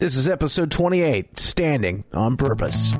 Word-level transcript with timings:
This 0.00 0.16
is 0.16 0.26
episode 0.26 0.70
28, 0.70 1.38
Standing 1.38 2.04
on 2.14 2.38
Purpose. 2.38 2.94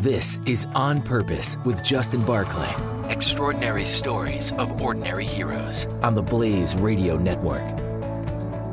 This 0.00 0.38
is 0.46 0.66
On 0.74 1.02
Purpose 1.02 1.58
with 1.66 1.84
Justin 1.84 2.24
Barclay. 2.24 2.74
Extraordinary 3.12 3.84
stories 3.84 4.52
of 4.52 4.80
ordinary 4.80 5.26
heroes 5.26 5.84
on 6.02 6.14
the 6.14 6.22
Blaze 6.22 6.74
Radio 6.74 7.18
Network. 7.18 7.62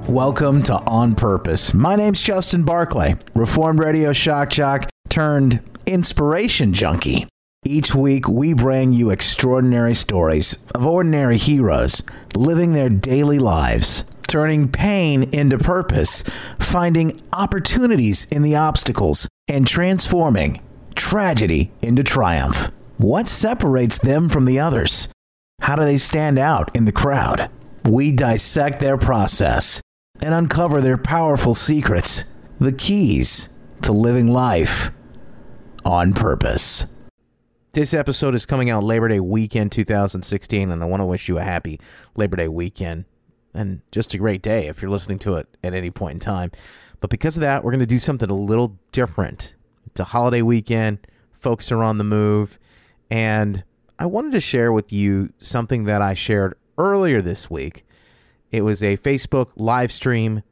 Welcome 0.07 0.63
to 0.63 0.75
On 0.87 1.13
Purpose. 1.13 1.73
My 1.73 1.97
name's 1.97 2.21
Justin 2.21 2.63
Barclay, 2.63 3.17
Reformed 3.35 3.79
Radio 3.79 4.13
Shock 4.13 4.51
Jock 4.51 4.89
turned 5.09 5.59
inspiration 5.85 6.71
junkie. 6.71 7.27
Each 7.65 7.93
week, 7.93 8.29
we 8.29 8.53
bring 8.53 8.93
you 8.93 9.09
extraordinary 9.09 9.93
stories 9.93 10.65
of 10.73 10.85
ordinary 10.85 11.37
heroes 11.37 12.01
living 12.33 12.71
their 12.71 12.87
daily 12.87 13.39
lives 13.39 14.05
turning 14.33 14.67
pain 14.67 15.29
into 15.31 15.59
purpose, 15.59 16.23
finding 16.59 17.21
opportunities 17.33 18.25
in 18.31 18.41
the 18.41 18.55
obstacles, 18.55 19.29
and 19.47 19.67
transforming 19.67 20.59
tragedy 20.95 21.71
into 21.83 22.03
triumph. 22.03 22.71
What 22.97 23.27
separates 23.27 23.99
them 23.99 24.29
from 24.29 24.45
the 24.45 24.59
others? 24.59 25.07
How 25.61 25.75
do 25.75 25.83
they 25.83 25.97
stand 25.97 26.39
out 26.39 26.75
in 26.75 26.85
the 26.85 26.91
crowd? 26.91 27.51
We 27.85 28.11
dissect 28.11 28.79
their 28.79 28.97
process 28.97 29.79
and 30.19 30.33
uncover 30.33 30.81
their 30.81 30.97
powerful 30.97 31.53
secrets, 31.53 32.23
the 32.59 32.71
keys 32.71 33.49
to 33.83 33.91
living 33.91 34.25
life 34.25 34.89
on 35.85 36.11
purpose. 36.11 36.87
This 37.73 37.93
episode 37.93 38.33
is 38.33 38.47
coming 38.47 38.71
out 38.71 38.83
Labor 38.83 39.09
Day 39.09 39.19
weekend 39.19 39.71
2016, 39.73 40.71
and 40.71 40.81
I 40.81 40.87
want 40.87 41.01
to 41.01 41.05
wish 41.05 41.29
you 41.29 41.37
a 41.37 41.43
happy 41.43 41.79
Labor 42.15 42.37
Day 42.37 42.47
weekend 42.47 43.05
and 43.53 43.81
just 43.91 44.13
a 44.13 44.17
great 44.17 44.41
day 44.41 44.67
if 44.67 44.81
you're 44.81 44.91
listening 44.91 45.19
to 45.19 45.35
it 45.35 45.47
at 45.63 45.73
any 45.73 45.91
point 45.91 46.15
in 46.15 46.19
time. 46.19 46.51
But 46.99 47.09
because 47.09 47.37
of 47.37 47.41
that, 47.41 47.63
we're 47.63 47.71
going 47.71 47.79
to 47.81 47.85
do 47.85 47.99
something 47.99 48.29
a 48.29 48.35
little 48.35 48.77
different. 48.91 49.55
It's 49.87 49.99
a 49.99 50.05
holiday 50.05 50.41
weekend, 50.41 50.99
folks 51.31 51.71
are 51.71 51.83
on 51.83 51.97
the 51.97 52.03
move, 52.03 52.57
and 53.11 53.63
I 53.99 54.05
wanted 54.05 54.31
to 54.31 54.39
share 54.39 54.71
with 54.71 54.91
you 54.91 55.33
something 55.37 55.83
that 55.85 56.01
I 56.01 56.13
shared 56.13 56.55
earlier 56.77 57.21
this 57.21 57.49
week. 57.49 57.85
It 58.51 58.61
was 58.61 58.81
a 58.81 58.97
Facebook 58.97 59.51
live 59.55 59.91
stream 59.91 60.43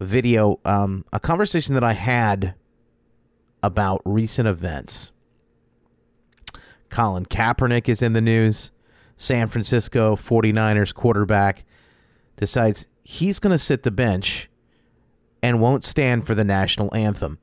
video, 0.00 0.60
um, 0.64 1.04
a 1.12 1.20
conversation 1.20 1.74
that 1.74 1.84
I 1.84 1.94
had 1.94 2.54
about 3.62 4.02
recent 4.04 4.46
events. 4.46 5.10
Colin 6.88 7.26
Kaepernick 7.26 7.88
is 7.88 8.02
in 8.02 8.12
the 8.12 8.20
news. 8.20 8.70
San 9.16 9.48
Francisco 9.48 10.14
49ers 10.14 10.94
quarterback 10.94 11.64
decides 12.38 12.86
he's 13.04 13.38
going 13.38 13.52
to 13.52 13.58
sit 13.58 13.82
the 13.82 13.90
bench 13.90 14.48
and 15.42 15.60
won't 15.60 15.84
stand 15.84 16.26
for 16.26 16.34
the 16.34 16.44
national 16.44 16.94
anthem. 16.94 17.38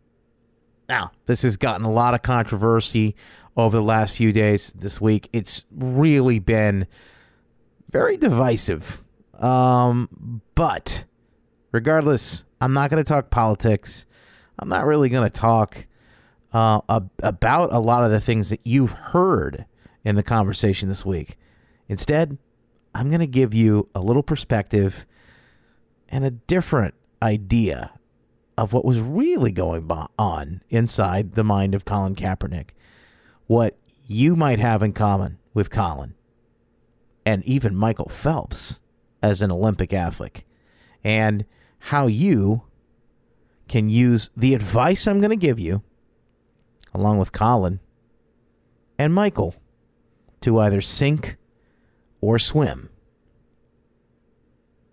Now, 0.89 1.11
this 1.27 1.43
has 1.43 1.57
gotten 1.57 1.85
a 1.85 1.91
lot 1.91 2.13
of 2.13 2.21
controversy 2.21 3.15
over 3.55 3.77
the 3.77 3.83
last 3.83 4.15
few 4.15 4.31
days 4.31 4.73
this 4.75 4.99
week. 4.99 5.29
It's 5.31 5.65
really 5.71 6.39
been 6.39 6.87
very 7.89 8.17
divisive. 8.17 9.01
Um, 9.39 10.41
but 10.55 11.05
regardless, 11.71 12.43
I'm 12.61 12.73
not 12.73 12.89
going 12.89 13.03
to 13.03 13.07
talk 13.07 13.29
politics. 13.29 14.05
I'm 14.59 14.69
not 14.69 14.85
really 14.85 15.09
going 15.09 15.23
to 15.23 15.29
talk 15.29 15.87
uh, 16.53 16.79
about 17.19 17.73
a 17.73 17.79
lot 17.79 18.03
of 18.03 18.11
the 18.11 18.21
things 18.21 18.49
that 18.49 18.61
you've 18.63 18.91
heard 18.91 19.65
in 20.03 20.15
the 20.15 20.23
conversation 20.23 20.87
this 20.87 21.05
week. 21.05 21.37
Instead, 21.87 22.37
I'm 22.95 23.09
going 23.09 23.19
to 23.19 23.27
give 23.27 23.53
you 23.53 23.89
a 23.93 23.99
little 23.99 24.23
perspective 24.23 25.05
and 26.07 26.23
a 26.23 26.31
different 26.31 26.93
idea 27.21 27.91
of 28.57 28.71
what 28.71 28.85
was 28.85 29.01
really 29.01 29.51
going 29.51 29.91
on 30.17 30.61
inside 30.69 31.33
the 31.33 31.43
mind 31.43 31.75
of 31.75 31.83
Colin 31.83 32.15
Kaepernick. 32.15 32.69
What 33.47 33.77
you 34.07 34.37
might 34.37 34.59
have 34.59 34.81
in 34.81 34.93
common 34.93 35.39
with 35.53 35.69
Colin 35.69 36.15
and 37.25 37.43
even 37.43 37.75
Michael 37.75 38.07
Phelps 38.07 38.79
as 39.21 39.41
an 39.41 39.51
Olympic 39.51 39.91
athlete, 39.91 40.45
and 41.03 41.43
how 41.79 42.07
you 42.07 42.63
can 43.67 43.89
use 43.89 44.29
the 44.37 44.53
advice 44.53 45.05
I'm 45.05 45.19
going 45.19 45.31
to 45.31 45.35
give 45.35 45.59
you, 45.59 45.81
along 46.93 47.17
with 47.17 47.33
Colin 47.33 47.81
and 48.97 49.13
Michael, 49.13 49.53
to 50.41 50.59
either 50.59 50.79
sink 50.79 51.35
or 52.21 52.39
swim. 52.39 52.89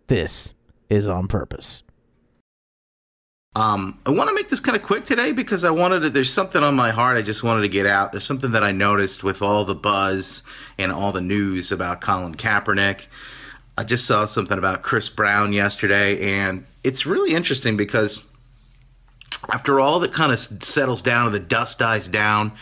This 0.07 0.55
is 0.91 1.09
on 1.09 1.29
purpose. 1.29 1.83
Um, 3.55 4.01
I 4.07 4.11
want 4.11 4.29
to 4.29 4.35
make 4.35 4.49
this 4.49 4.61
kind 4.61 4.77
of 4.77 4.83
quick 4.83 5.05
today 5.05 5.33
because 5.33 5.63
I 5.63 5.71
wanted 5.71 6.01
to, 6.01 6.11
there's 6.11 6.33
something 6.33 6.63
on 6.63 6.75
my 6.75 6.91
heart 6.91 7.19
I 7.19 7.23
just 7.23 7.43
wanted 7.43 7.63
to 7.63 7.69
get 7.69 7.85
out. 7.85 8.13
There's 8.13 8.25
something 8.25 8.53
that 8.53 8.65
I 8.65 8.73
noticed 8.73 9.23
with 9.23 9.43
all 9.43 9.67
the 9.67 9.75
buzz 9.75 10.43
and 10.79 10.91
all 10.91 11.13
the 11.13 11.21
news 11.21 11.71
about 11.71 12.01
Colin 12.01 12.35
Kaepernick. 12.35 13.09
I 13.77 13.85
just 13.85 14.07
saw 14.07 14.25
something 14.25 14.57
about 14.57 14.83
Chris 14.83 15.09
Brown 15.09 15.53
yesterday, 15.53 16.21
and 16.21 16.65
it's 16.83 17.05
really 17.05 17.35
interesting 17.35 17.77
because 17.77 18.27
after 19.51 19.81
all 19.81 20.01
that 20.01 20.13
kind 20.13 20.33
of 20.33 20.39
settles 20.39 21.03
down 21.03 21.27
and 21.27 21.35
the 21.35 21.41
dust 21.41 21.79
dies 21.79 22.09
down, 22.09 22.53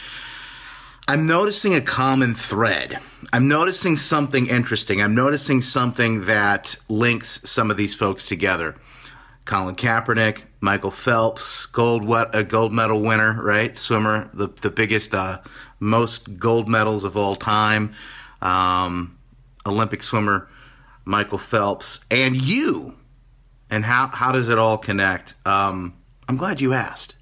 I'm 1.09 1.27
noticing 1.27 1.75
a 1.75 1.81
common 1.81 2.35
thread. 2.35 2.99
I'm 3.33 3.49
noticing 3.49 3.97
something 3.97 4.47
interesting. 4.47 5.03
I'm 5.03 5.15
noticing 5.15 5.61
something 5.61 6.27
that 6.27 6.77
links 6.89 7.41
some 7.49 7.71
of 7.71 7.77
these 7.77 7.95
folks 7.95 8.27
together. 8.27 8.77
Colin 9.45 9.75
Kaepernick, 9.75 10.43
Michael 10.61 10.91
Phelps, 10.91 11.67
gold 11.67 12.05
what 12.05 12.35
a 12.35 12.45
gold 12.45 12.73
medal 12.73 13.01
winner, 13.01 13.43
right? 13.43 13.77
Swimmer, 13.77 14.31
the 14.33 14.49
the 14.49 14.71
biggest, 14.71 15.15
uh, 15.15 15.41
most 15.81 16.39
gold 16.39 16.69
medals 16.69 17.05
of 17.05 17.17
all 17.17 17.35
time. 17.35 17.95
Um, 18.43 19.19
Olympic 19.67 20.03
swimmer, 20.03 20.49
Michael 21.05 21.39
Phelps, 21.39 22.01
and 22.11 22.37
you. 22.37 22.95
And 23.71 23.85
how 23.85 24.09
how 24.09 24.33
does 24.33 24.49
it 24.49 24.59
all 24.59 24.79
connect? 24.79 25.35
Um, 25.45 25.97
I'm 26.29 26.37
glad 26.37 26.61
you 26.61 26.73
asked. 26.73 27.17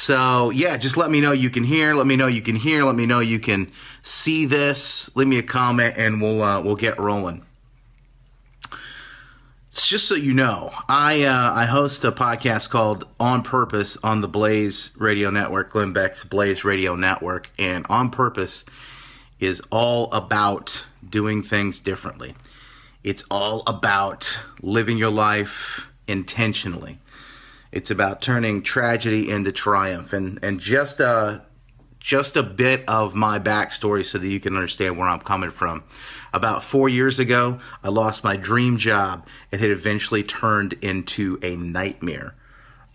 So 0.00 0.48
yeah, 0.48 0.78
just 0.78 0.96
let 0.96 1.10
me 1.10 1.20
know 1.20 1.32
you 1.32 1.50
can 1.50 1.62
hear. 1.62 1.94
Let 1.94 2.06
me 2.06 2.16
know 2.16 2.26
you 2.26 2.40
can 2.40 2.56
hear. 2.56 2.84
Let 2.84 2.94
me 2.94 3.04
know 3.04 3.20
you 3.20 3.38
can 3.38 3.70
see 4.00 4.46
this. 4.46 5.14
Leave 5.14 5.28
me 5.28 5.36
a 5.36 5.42
comment, 5.42 5.96
and 5.98 6.22
we'll 6.22 6.42
uh, 6.42 6.62
we'll 6.62 6.74
get 6.74 6.98
rolling. 6.98 7.44
It's 9.70 9.86
just 9.86 10.08
so 10.08 10.14
you 10.14 10.32
know, 10.32 10.70
I 10.88 11.24
uh, 11.24 11.52
I 11.52 11.66
host 11.66 12.02
a 12.06 12.12
podcast 12.12 12.70
called 12.70 13.06
On 13.20 13.42
Purpose 13.42 13.98
on 14.02 14.22
the 14.22 14.26
Blaze 14.26 14.90
Radio 14.96 15.28
Network, 15.28 15.70
Glenn 15.70 15.92
Beck's 15.92 16.24
Blaze 16.24 16.64
Radio 16.64 16.94
Network, 16.94 17.50
and 17.58 17.84
On 17.90 18.08
Purpose 18.08 18.64
is 19.38 19.60
all 19.70 20.10
about 20.12 20.86
doing 21.10 21.42
things 21.42 21.78
differently. 21.78 22.34
It's 23.04 23.24
all 23.30 23.64
about 23.66 24.40
living 24.62 24.96
your 24.96 25.10
life 25.10 25.88
intentionally. 26.08 26.98
It's 27.72 27.90
about 27.90 28.20
turning 28.20 28.62
tragedy 28.62 29.30
into 29.30 29.52
triumph, 29.52 30.12
and 30.12 30.38
and 30.42 30.60
just 30.60 31.00
a 31.00 31.42
just 32.00 32.34
a 32.34 32.42
bit 32.42 32.82
of 32.88 33.14
my 33.14 33.38
backstory 33.38 34.04
so 34.04 34.18
that 34.18 34.26
you 34.26 34.40
can 34.40 34.56
understand 34.56 34.96
where 34.96 35.06
I'm 35.06 35.20
coming 35.20 35.50
from. 35.50 35.84
About 36.32 36.64
four 36.64 36.88
years 36.88 37.18
ago, 37.18 37.60
I 37.84 37.90
lost 37.90 38.24
my 38.24 38.36
dream 38.36 38.78
job. 38.78 39.26
It 39.52 39.60
had 39.60 39.70
eventually 39.70 40.22
turned 40.22 40.72
into 40.80 41.38
a 41.42 41.56
nightmare. 41.56 42.34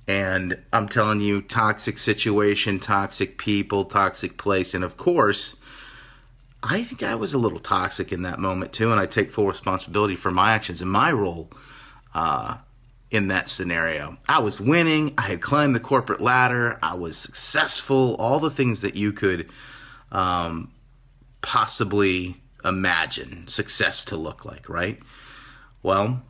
And 0.07 0.59
I'm 0.73 0.89
telling 0.89 1.21
you, 1.21 1.41
toxic 1.41 1.97
situation, 1.99 2.79
toxic 2.79 3.37
people, 3.37 3.85
toxic 3.85 4.37
place. 4.37 4.73
And 4.73 4.83
of 4.83 4.97
course, 4.97 5.57
I 6.63 6.83
think 6.83 7.03
I 7.03 7.15
was 7.15 7.33
a 7.33 7.39
little 7.39 7.59
toxic 7.59 8.11
in 8.11 8.23
that 8.23 8.39
moment 8.39 8.73
too. 8.73 8.91
And 8.91 8.99
I 8.99 9.05
take 9.05 9.31
full 9.31 9.47
responsibility 9.47 10.15
for 10.15 10.31
my 10.31 10.53
actions 10.53 10.81
and 10.81 10.91
my 10.91 11.11
role 11.11 11.51
uh, 12.15 12.57
in 13.11 13.27
that 13.27 13.49
scenario. 13.49 14.17
I 14.27 14.39
was 14.39 14.59
winning, 14.59 15.13
I 15.17 15.23
had 15.23 15.41
climbed 15.41 15.75
the 15.75 15.79
corporate 15.79 16.21
ladder, 16.21 16.77
I 16.81 16.95
was 16.95 17.17
successful, 17.17 18.15
all 18.15 18.39
the 18.39 18.49
things 18.49 18.81
that 18.81 18.95
you 18.95 19.13
could 19.13 19.49
um, 20.11 20.71
possibly 21.41 22.41
imagine 22.63 23.47
success 23.47 24.05
to 24.05 24.17
look 24.17 24.43
like, 24.43 24.67
right? 24.67 24.99
Well, 25.83 26.23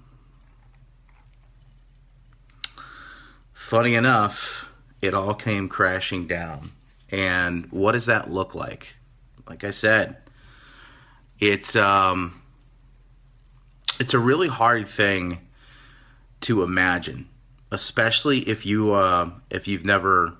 funny 3.53 3.95
enough, 3.95 4.69
it 5.01 5.13
all 5.13 5.33
came 5.33 5.69
crashing 5.69 6.27
down. 6.27 6.71
And 7.09 7.71
what 7.71 7.93
does 7.93 8.07
that 8.07 8.29
look 8.29 8.53
like? 8.53 8.97
Like 9.47 9.63
I 9.63 9.71
said, 9.71 10.17
it's 11.39 11.75
um 11.75 12.41
it's 13.99 14.13
a 14.13 14.19
really 14.19 14.47
hard 14.47 14.87
thing 14.87 15.44
to 16.41 16.63
imagine, 16.63 17.27
especially 17.71 18.39
if 18.39 18.65
you 18.65 18.93
uh, 18.93 19.31
if 19.49 19.67
you've 19.67 19.85
never 19.85 20.35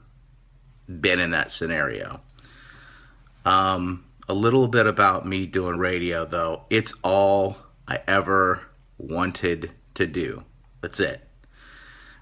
been 0.87 1.19
in 1.19 1.31
that 1.31 1.51
scenario. 1.51 2.21
Um, 3.43 4.05
a 4.27 4.33
little 4.33 4.67
bit 4.67 4.87
about 4.87 5.25
me 5.25 5.45
doing 5.45 5.77
radio, 5.77 6.25
though. 6.25 6.63
It's 6.69 6.93
all 7.03 7.57
I 7.87 7.99
ever 8.07 8.61
wanted 8.97 9.71
to 9.95 10.07
do. 10.07 10.43
That's 10.81 10.99
it. 10.99 11.27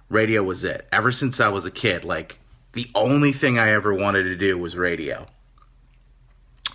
Radio 0.09 0.43
was 0.43 0.63
it. 0.63 0.87
Ever 0.91 1.11
since 1.11 1.39
I 1.39 1.49
was 1.49 1.65
a 1.65 1.71
kid, 1.71 2.03
like 2.03 2.39
the 2.73 2.89
only 2.93 3.31
thing 3.31 3.57
I 3.57 3.71
ever 3.71 3.93
wanted 3.93 4.23
to 4.23 4.35
do 4.35 4.57
was 4.57 4.75
radio. 4.75 5.27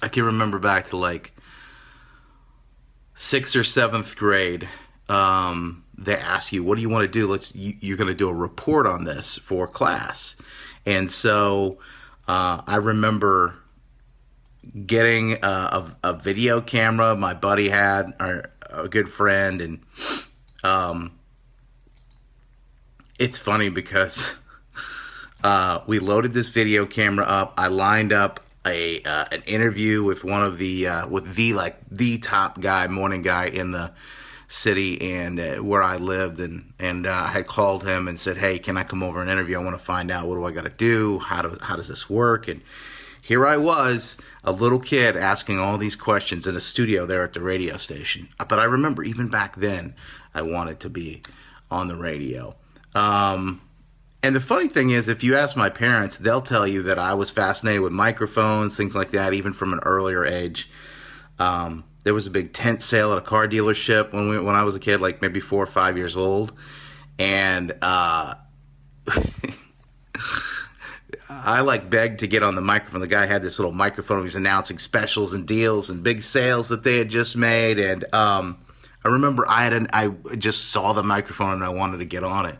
I 0.00 0.08
can 0.08 0.24
remember 0.24 0.58
back 0.58 0.88
to 0.90 0.96
like 0.96 1.32
sixth 3.14 3.54
or 3.56 3.64
seventh 3.64 4.16
grade. 4.16 4.68
Um, 5.08 5.84
they 5.96 6.16
ask 6.16 6.52
you, 6.52 6.62
"What 6.62 6.76
do 6.76 6.82
you 6.82 6.88
want 6.88 7.02
to 7.02 7.18
do?" 7.18 7.26
Let's 7.26 7.54
you, 7.54 7.76
you're 7.80 7.96
going 7.96 8.08
to 8.08 8.14
do 8.14 8.28
a 8.28 8.34
report 8.34 8.86
on 8.86 9.04
this 9.04 9.36
for 9.38 9.66
class, 9.66 10.36
and 10.84 11.10
so 11.10 11.78
uh, 12.26 12.62
I 12.66 12.76
remember 12.76 13.56
getting 14.86 15.32
a, 15.32 15.36
a, 15.42 15.96
a, 16.04 16.12
video 16.12 16.60
camera 16.60 17.16
my 17.16 17.32
buddy 17.32 17.70
had, 17.70 18.12
or 18.20 18.50
a 18.68 18.88
good 18.88 19.08
friend, 19.08 19.62
and 19.62 19.80
um, 20.62 21.18
it's 23.18 23.38
funny 23.38 23.70
because 23.70 24.34
uh, 25.42 25.80
we 25.86 25.98
loaded 25.98 26.32
this 26.32 26.50
video 26.50 26.86
camera 26.86 27.24
up. 27.24 27.54
I 27.56 27.68
lined 27.68 28.12
up 28.12 28.40
a 28.66 29.02
uh, 29.02 29.24
an 29.32 29.42
interview 29.46 30.02
with 30.02 30.24
one 30.24 30.42
of 30.42 30.58
the 30.58 30.86
uh, 30.86 31.08
with 31.08 31.34
the 31.34 31.54
like 31.54 31.76
the 31.90 32.18
top 32.18 32.60
guy, 32.60 32.86
morning 32.88 33.22
guy 33.22 33.46
in 33.46 33.72
the 33.72 33.92
city 34.48 35.00
and 35.14 35.38
uh, 35.38 35.56
where 35.56 35.82
I 35.82 35.96
lived, 35.96 36.40
and 36.40 36.72
and 36.78 37.06
uh, 37.06 37.12
I 37.26 37.28
had 37.28 37.46
called 37.46 37.86
him 37.86 38.08
and 38.08 38.18
said, 38.18 38.38
"Hey, 38.38 38.58
can 38.58 38.76
I 38.76 38.82
come 38.82 39.02
over 39.02 39.20
and 39.20 39.30
interview? 39.30 39.58
I 39.58 39.64
want 39.64 39.78
to 39.78 39.84
find 39.84 40.10
out 40.10 40.26
what 40.26 40.34
do 40.34 40.44
I 40.44 40.50
got 40.50 40.64
to 40.64 40.70
do? 40.70 41.18
How 41.20 41.42
do 41.42 41.56
how 41.60 41.76
does 41.76 41.88
this 41.88 42.10
work?" 42.10 42.48
And 42.48 42.62
here 43.20 43.46
I 43.46 43.58
was, 43.58 44.16
a 44.42 44.52
little 44.52 44.78
kid 44.78 45.16
asking 45.16 45.58
all 45.58 45.76
these 45.76 45.96
questions 45.96 46.46
in 46.46 46.56
a 46.56 46.60
studio 46.60 47.04
there 47.04 47.22
at 47.24 47.34
the 47.34 47.42
radio 47.42 47.76
station. 47.76 48.28
But 48.38 48.58
I 48.58 48.64
remember 48.64 49.02
even 49.04 49.28
back 49.28 49.56
then, 49.56 49.94
I 50.34 50.42
wanted 50.42 50.80
to 50.80 50.90
be 50.90 51.22
on 51.70 51.88
the 51.88 51.96
radio. 51.96 52.56
Um, 52.94 53.60
and 54.22 54.34
the 54.34 54.40
funny 54.40 54.68
thing 54.68 54.90
is, 54.90 55.08
if 55.08 55.22
you 55.22 55.36
ask 55.36 55.56
my 55.56 55.68
parents, 55.68 56.16
they'll 56.16 56.42
tell 56.42 56.66
you 56.66 56.82
that 56.84 56.98
I 56.98 57.14
was 57.14 57.30
fascinated 57.30 57.82
with 57.82 57.92
microphones, 57.92 58.76
things 58.76 58.96
like 58.96 59.10
that, 59.10 59.34
even 59.34 59.52
from 59.52 59.72
an 59.72 59.80
earlier 59.84 60.24
age. 60.24 60.70
Um, 61.38 61.84
there 62.08 62.14
was 62.14 62.26
a 62.26 62.30
big 62.30 62.54
tent 62.54 62.80
sale 62.80 63.12
at 63.12 63.18
a 63.18 63.20
car 63.20 63.46
dealership 63.46 64.14
when 64.14 64.30
we 64.30 64.40
when 64.40 64.54
I 64.54 64.64
was 64.64 64.74
a 64.74 64.80
kid, 64.80 65.02
like 65.02 65.20
maybe 65.20 65.40
four 65.40 65.62
or 65.62 65.66
five 65.66 65.98
years 65.98 66.16
old, 66.16 66.54
and 67.18 67.70
uh, 67.82 68.32
I 71.28 71.60
like 71.60 71.90
begged 71.90 72.20
to 72.20 72.26
get 72.26 72.42
on 72.42 72.54
the 72.54 72.62
microphone. 72.62 73.02
The 73.02 73.08
guy 73.08 73.26
had 73.26 73.42
this 73.42 73.58
little 73.58 73.74
microphone. 73.74 74.20
He 74.20 74.24
was 74.24 74.36
announcing 74.36 74.78
specials 74.78 75.34
and 75.34 75.46
deals 75.46 75.90
and 75.90 76.02
big 76.02 76.22
sales 76.22 76.70
that 76.70 76.82
they 76.82 76.96
had 76.96 77.10
just 77.10 77.36
made, 77.36 77.78
and 77.78 78.06
um, 78.14 78.56
I 79.04 79.08
remember 79.08 79.46
I 79.46 79.64
had 79.64 79.74
an, 79.74 79.88
I 79.92 80.08
just 80.38 80.70
saw 80.70 80.94
the 80.94 81.02
microphone 81.02 81.52
and 81.52 81.62
I 81.62 81.68
wanted 81.68 81.98
to 81.98 82.06
get 82.06 82.24
on 82.24 82.46
it. 82.46 82.58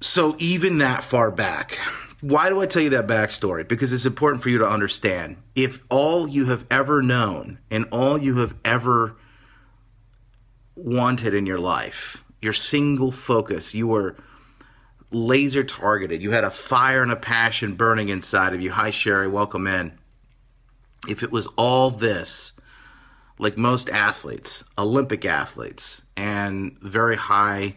So 0.00 0.36
even 0.38 0.78
that 0.78 1.04
far 1.04 1.30
back, 1.30 1.76
why 2.20 2.48
do 2.48 2.60
I 2.60 2.66
tell 2.66 2.82
you 2.82 2.90
that 2.90 3.06
backstory? 3.06 3.66
Because 3.66 3.92
it's 3.92 4.04
important 4.04 4.42
for 4.42 4.48
you 4.48 4.58
to 4.58 4.68
understand. 4.68 5.36
If 5.54 5.80
all 5.88 6.26
you 6.26 6.46
have 6.46 6.66
ever 6.70 7.02
known 7.02 7.58
and 7.70 7.86
all 7.92 8.18
you 8.18 8.38
have 8.38 8.54
ever 8.64 9.16
wanted 10.74 11.34
in 11.34 11.46
your 11.46 11.60
life, 11.60 12.24
your 12.42 12.52
single 12.52 13.12
focus, 13.12 13.74
you 13.74 13.86
were 13.86 14.16
laser 15.10 15.62
targeted, 15.62 16.22
you 16.22 16.32
had 16.32 16.44
a 16.44 16.50
fire 16.50 17.02
and 17.02 17.12
a 17.12 17.16
passion 17.16 17.74
burning 17.74 18.08
inside 18.08 18.52
of 18.52 18.60
you. 18.60 18.72
Hi, 18.72 18.90
Sherry, 18.90 19.28
welcome 19.28 19.66
in. 19.66 19.96
If 21.08 21.22
it 21.22 21.30
was 21.30 21.46
all 21.56 21.90
this, 21.90 22.52
like 23.38 23.56
most 23.56 23.88
athletes, 23.90 24.64
Olympic 24.76 25.24
athletes, 25.24 26.02
and 26.16 26.76
very 26.80 27.16
high 27.16 27.76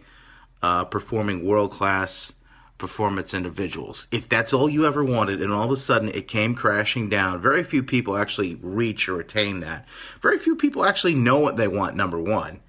uh, 0.64 0.86
performing 0.86 1.46
world 1.46 1.72
class 1.72 2.34
performance 2.82 3.36
individuals. 3.36 4.08
If 4.12 4.28
that's 4.28 4.54
all 4.54 4.68
you 4.68 4.88
ever 4.88 5.04
wanted, 5.04 5.40
and 5.40 5.54
all 5.54 5.64
of 5.64 5.72
a 5.72 5.78
sudden 5.78 6.10
it 6.10 6.28
came 6.28 6.56
crashing 6.56 7.10
down, 7.10 7.40
very 7.40 7.64
few 7.64 7.84
people 7.84 8.18
actually 8.18 8.56
reach 8.56 9.08
or 9.08 9.20
attain 9.20 9.60
that. 9.60 9.88
Very 10.22 10.40
few 10.40 10.56
people 10.56 10.84
actually 10.84 11.14
know 11.14 11.38
what 11.38 11.58
they 11.58 11.68
want, 11.68 11.96
number 11.96 12.20
one. 12.20 12.60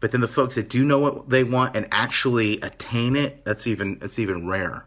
But 0.00 0.12
then 0.12 0.20
the 0.20 0.28
folks 0.28 0.56
that 0.56 0.68
do 0.68 0.84
know 0.84 0.98
what 0.98 1.30
they 1.30 1.44
want 1.44 1.74
and 1.74 1.88
actually 1.90 2.60
attain 2.60 3.16
it, 3.16 3.42
that's 3.46 3.66
even 3.66 3.98
that's 4.00 4.18
even 4.18 4.46
rare. 4.46 4.84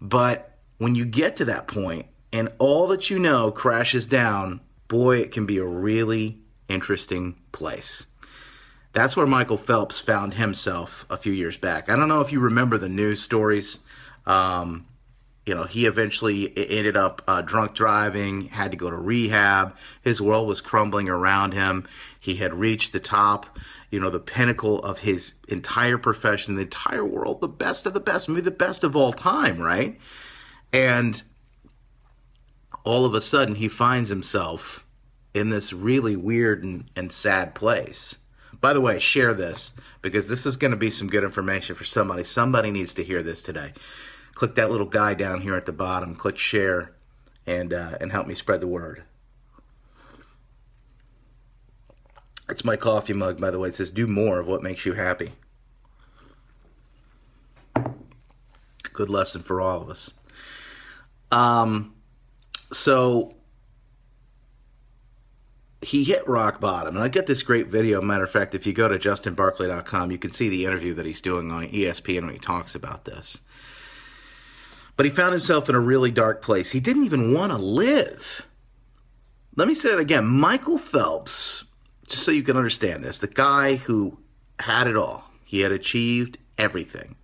But 0.00 0.56
when 0.78 0.94
you 0.94 1.04
get 1.04 1.36
to 1.36 1.44
that 1.44 1.66
point 1.66 2.06
and 2.32 2.50
all 2.58 2.88
that 2.88 3.10
you 3.10 3.18
know 3.18 3.50
crashes 3.50 4.06
down, 4.06 4.62
boy, 4.88 5.18
it 5.18 5.30
can 5.30 5.44
be 5.44 5.58
a 5.58 5.64
really 5.64 6.40
interesting 6.70 7.36
place. 7.52 8.06
That's 8.92 9.16
where 9.16 9.26
Michael 9.26 9.56
Phelps 9.56 9.98
found 9.98 10.34
himself 10.34 11.06
a 11.08 11.16
few 11.16 11.32
years 11.32 11.56
back. 11.56 11.88
I 11.88 11.96
don't 11.96 12.08
know 12.08 12.20
if 12.20 12.32
you 12.32 12.40
remember 12.40 12.76
the 12.76 12.88
news 12.88 13.22
stories. 13.22 13.78
Um, 14.26 14.86
you 15.46 15.54
know, 15.54 15.64
he 15.64 15.86
eventually 15.86 16.52
ended 16.56 16.96
up 16.96 17.22
uh, 17.26 17.40
drunk 17.42 17.74
driving, 17.74 18.48
had 18.48 18.70
to 18.70 18.76
go 18.76 18.90
to 18.90 18.96
rehab. 18.96 19.74
His 20.02 20.20
world 20.20 20.46
was 20.46 20.60
crumbling 20.60 21.08
around 21.08 21.52
him. 21.52 21.88
He 22.20 22.36
had 22.36 22.54
reached 22.54 22.92
the 22.92 23.00
top, 23.00 23.58
you 23.90 23.98
know, 23.98 24.10
the 24.10 24.20
pinnacle 24.20 24.80
of 24.82 25.00
his 25.00 25.34
entire 25.48 25.98
profession, 25.98 26.54
the 26.54 26.62
entire 26.62 27.04
world, 27.04 27.40
the 27.40 27.48
best 27.48 27.86
of 27.86 27.94
the 27.94 28.00
best, 28.00 28.28
maybe 28.28 28.42
the 28.42 28.50
best 28.52 28.84
of 28.84 28.94
all 28.94 29.12
time, 29.12 29.60
right? 29.60 29.98
And 30.72 31.20
all 32.84 33.04
of 33.04 33.14
a 33.14 33.20
sudden, 33.20 33.56
he 33.56 33.68
finds 33.68 34.10
himself 34.10 34.86
in 35.34 35.48
this 35.48 35.72
really 35.72 36.14
weird 36.14 36.62
and, 36.62 36.90
and 36.94 37.10
sad 37.10 37.54
place. 37.54 38.18
By 38.62 38.72
the 38.72 38.80
way, 38.80 39.00
share 39.00 39.34
this 39.34 39.74
because 40.02 40.28
this 40.28 40.46
is 40.46 40.56
going 40.56 40.70
to 40.70 40.76
be 40.76 40.90
some 40.90 41.08
good 41.08 41.24
information 41.24 41.74
for 41.74 41.82
somebody. 41.82 42.22
Somebody 42.22 42.70
needs 42.70 42.94
to 42.94 43.02
hear 43.02 43.20
this 43.20 43.42
today. 43.42 43.72
Click 44.34 44.54
that 44.54 44.70
little 44.70 44.86
guy 44.86 45.14
down 45.14 45.40
here 45.40 45.56
at 45.56 45.66
the 45.66 45.72
bottom. 45.72 46.14
Click 46.14 46.38
share, 46.38 46.94
and 47.44 47.72
uh, 47.72 47.98
and 48.00 48.12
help 48.12 48.28
me 48.28 48.36
spread 48.36 48.60
the 48.60 48.68
word. 48.68 49.02
It's 52.48 52.64
my 52.64 52.76
coffee 52.76 53.12
mug, 53.12 53.40
by 53.40 53.50
the 53.50 53.58
way. 53.58 53.70
It 53.70 53.74
says, 53.74 53.90
"Do 53.90 54.06
more 54.06 54.38
of 54.38 54.46
what 54.46 54.62
makes 54.62 54.86
you 54.86 54.92
happy." 54.92 55.32
Good 58.92 59.10
lesson 59.10 59.42
for 59.42 59.60
all 59.60 59.82
of 59.82 59.90
us. 59.90 60.12
Um, 61.32 61.94
so 62.72 63.34
he 65.82 66.04
hit 66.04 66.26
rock 66.28 66.60
bottom. 66.60 66.96
And 66.96 67.04
I 67.04 67.08
get 67.08 67.26
this 67.26 67.42
great 67.42 67.66
video. 67.66 68.00
Matter 68.00 68.24
of 68.24 68.30
fact, 68.30 68.54
if 68.54 68.66
you 68.66 68.72
go 68.72 68.88
to 68.88 68.98
justinbarclay.com, 68.98 70.10
you 70.10 70.18
can 70.18 70.30
see 70.30 70.48
the 70.48 70.64
interview 70.64 70.94
that 70.94 71.06
he's 71.06 71.20
doing 71.20 71.50
on 71.50 71.66
ESPN 71.68 72.22
when 72.22 72.32
he 72.32 72.38
talks 72.38 72.74
about 72.74 73.04
this. 73.04 73.40
But 74.96 75.06
he 75.06 75.10
found 75.10 75.32
himself 75.32 75.68
in 75.68 75.74
a 75.74 75.80
really 75.80 76.10
dark 76.10 76.42
place. 76.42 76.70
He 76.70 76.80
didn't 76.80 77.04
even 77.04 77.34
want 77.34 77.50
to 77.50 77.58
live. 77.58 78.46
Let 79.56 79.68
me 79.68 79.74
say 79.74 79.92
it 79.92 79.98
again. 79.98 80.26
Michael 80.26 80.78
Phelps, 80.78 81.64
just 82.06 82.22
so 82.22 82.30
you 82.30 82.42
can 82.42 82.56
understand 82.56 83.02
this, 83.02 83.18
the 83.18 83.26
guy 83.26 83.76
who 83.76 84.18
had 84.60 84.86
it 84.86 84.96
all, 84.96 85.24
he 85.44 85.60
had 85.60 85.72
achieved 85.72 86.38
everything. 86.56 87.16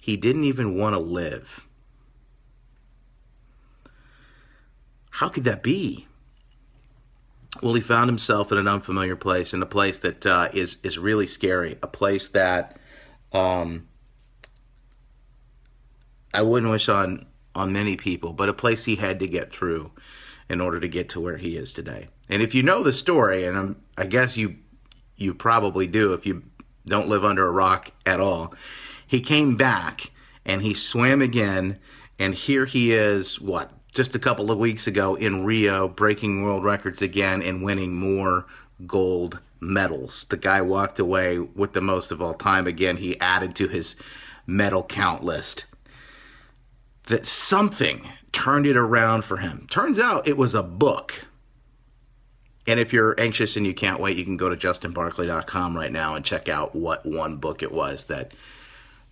He 0.00 0.16
didn't 0.16 0.44
even 0.44 0.76
want 0.78 0.94
to 0.94 1.00
live. 1.00 1.66
How 5.10 5.28
could 5.28 5.44
that 5.44 5.62
be? 5.62 6.06
Well, 7.62 7.74
he 7.74 7.80
found 7.80 8.08
himself 8.08 8.52
in 8.52 8.58
an 8.58 8.68
unfamiliar 8.68 9.16
place, 9.16 9.54
in 9.54 9.62
a 9.62 9.66
place 9.66 9.98
that 10.00 10.26
uh, 10.26 10.48
is 10.52 10.78
is 10.82 10.98
really 10.98 11.26
scary, 11.26 11.78
a 11.82 11.86
place 11.86 12.28
that 12.28 12.78
um, 13.32 13.88
I 16.32 16.42
wouldn't 16.42 16.70
wish 16.70 16.88
on 16.88 17.26
on 17.54 17.72
many 17.72 17.96
people, 17.96 18.32
but 18.32 18.48
a 18.48 18.54
place 18.54 18.84
he 18.84 18.96
had 18.96 19.20
to 19.20 19.26
get 19.26 19.50
through 19.50 19.90
in 20.48 20.60
order 20.60 20.78
to 20.78 20.88
get 20.88 21.08
to 21.10 21.20
where 21.20 21.36
he 21.36 21.56
is 21.56 21.72
today. 21.72 22.08
And 22.28 22.42
if 22.42 22.54
you 22.54 22.62
know 22.62 22.82
the 22.82 22.92
story, 22.92 23.44
and 23.44 23.56
I'm, 23.56 23.82
I 23.96 24.06
guess 24.06 24.36
you 24.36 24.56
you 25.16 25.34
probably 25.34 25.86
do 25.86 26.12
if 26.12 26.26
you 26.26 26.42
don't 26.86 27.08
live 27.08 27.24
under 27.24 27.46
a 27.46 27.52
rock 27.52 27.90
at 28.04 28.20
all, 28.20 28.54
he 29.06 29.20
came 29.20 29.56
back 29.56 30.10
and 30.44 30.62
he 30.62 30.74
swam 30.74 31.22
again, 31.22 31.78
and 32.18 32.34
here 32.34 32.66
he 32.66 32.92
is, 32.92 33.40
what 33.40 33.72
just 33.96 34.14
a 34.14 34.18
couple 34.18 34.50
of 34.50 34.58
weeks 34.58 34.86
ago 34.86 35.14
in 35.14 35.42
Rio, 35.42 35.88
breaking 35.88 36.42
world 36.42 36.62
records 36.62 37.00
again 37.00 37.40
and 37.40 37.64
winning 37.64 37.94
more 37.94 38.44
gold 38.86 39.40
medals. 39.58 40.26
The 40.28 40.36
guy 40.36 40.60
walked 40.60 40.98
away 40.98 41.38
with 41.38 41.72
the 41.72 41.80
most 41.80 42.12
of 42.12 42.20
all 42.20 42.34
time. 42.34 42.66
Again, 42.66 42.98
he 42.98 43.18
added 43.20 43.54
to 43.56 43.68
his 43.68 43.96
medal 44.46 44.82
count 44.82 45.24
list. 45.24 45.64
That 47.06 47.24
something 47.24 48.06
turned 48.32 48.66
it 48.66 48.76
around 48.76 49.24
for 49.24 49.38
him. 49.38 49.66
Turns 49.70 49.98
out 49.98 50.28
it 50.28 50.36
was 50.36 50.54
a 50.54 50.62
book. 50.62 51.24
And 52.66 52.78
if 52.78 52.92
you're 52.92 53.18
anxious 53.18 53.56
and 53.56 53.66
you 53.66 53.72
can't 53.72 54.00
wait, 54.00 54.18
you 54.18 54.24
can 54.24 54.36
go 54.36 54.50
to 54.50 54.56
justinbarclay.com 54.56 55.74
right 55.74 55.92
now 55.92 56.16
and 56.16 56.24
check 56.24 56.50
out 56.50 56.74
what 56.74 57.06
one 57.06 57.36
book 57.36 57.62
it 57.62 57.72
was 57.72 58.04
that 58.04 58.32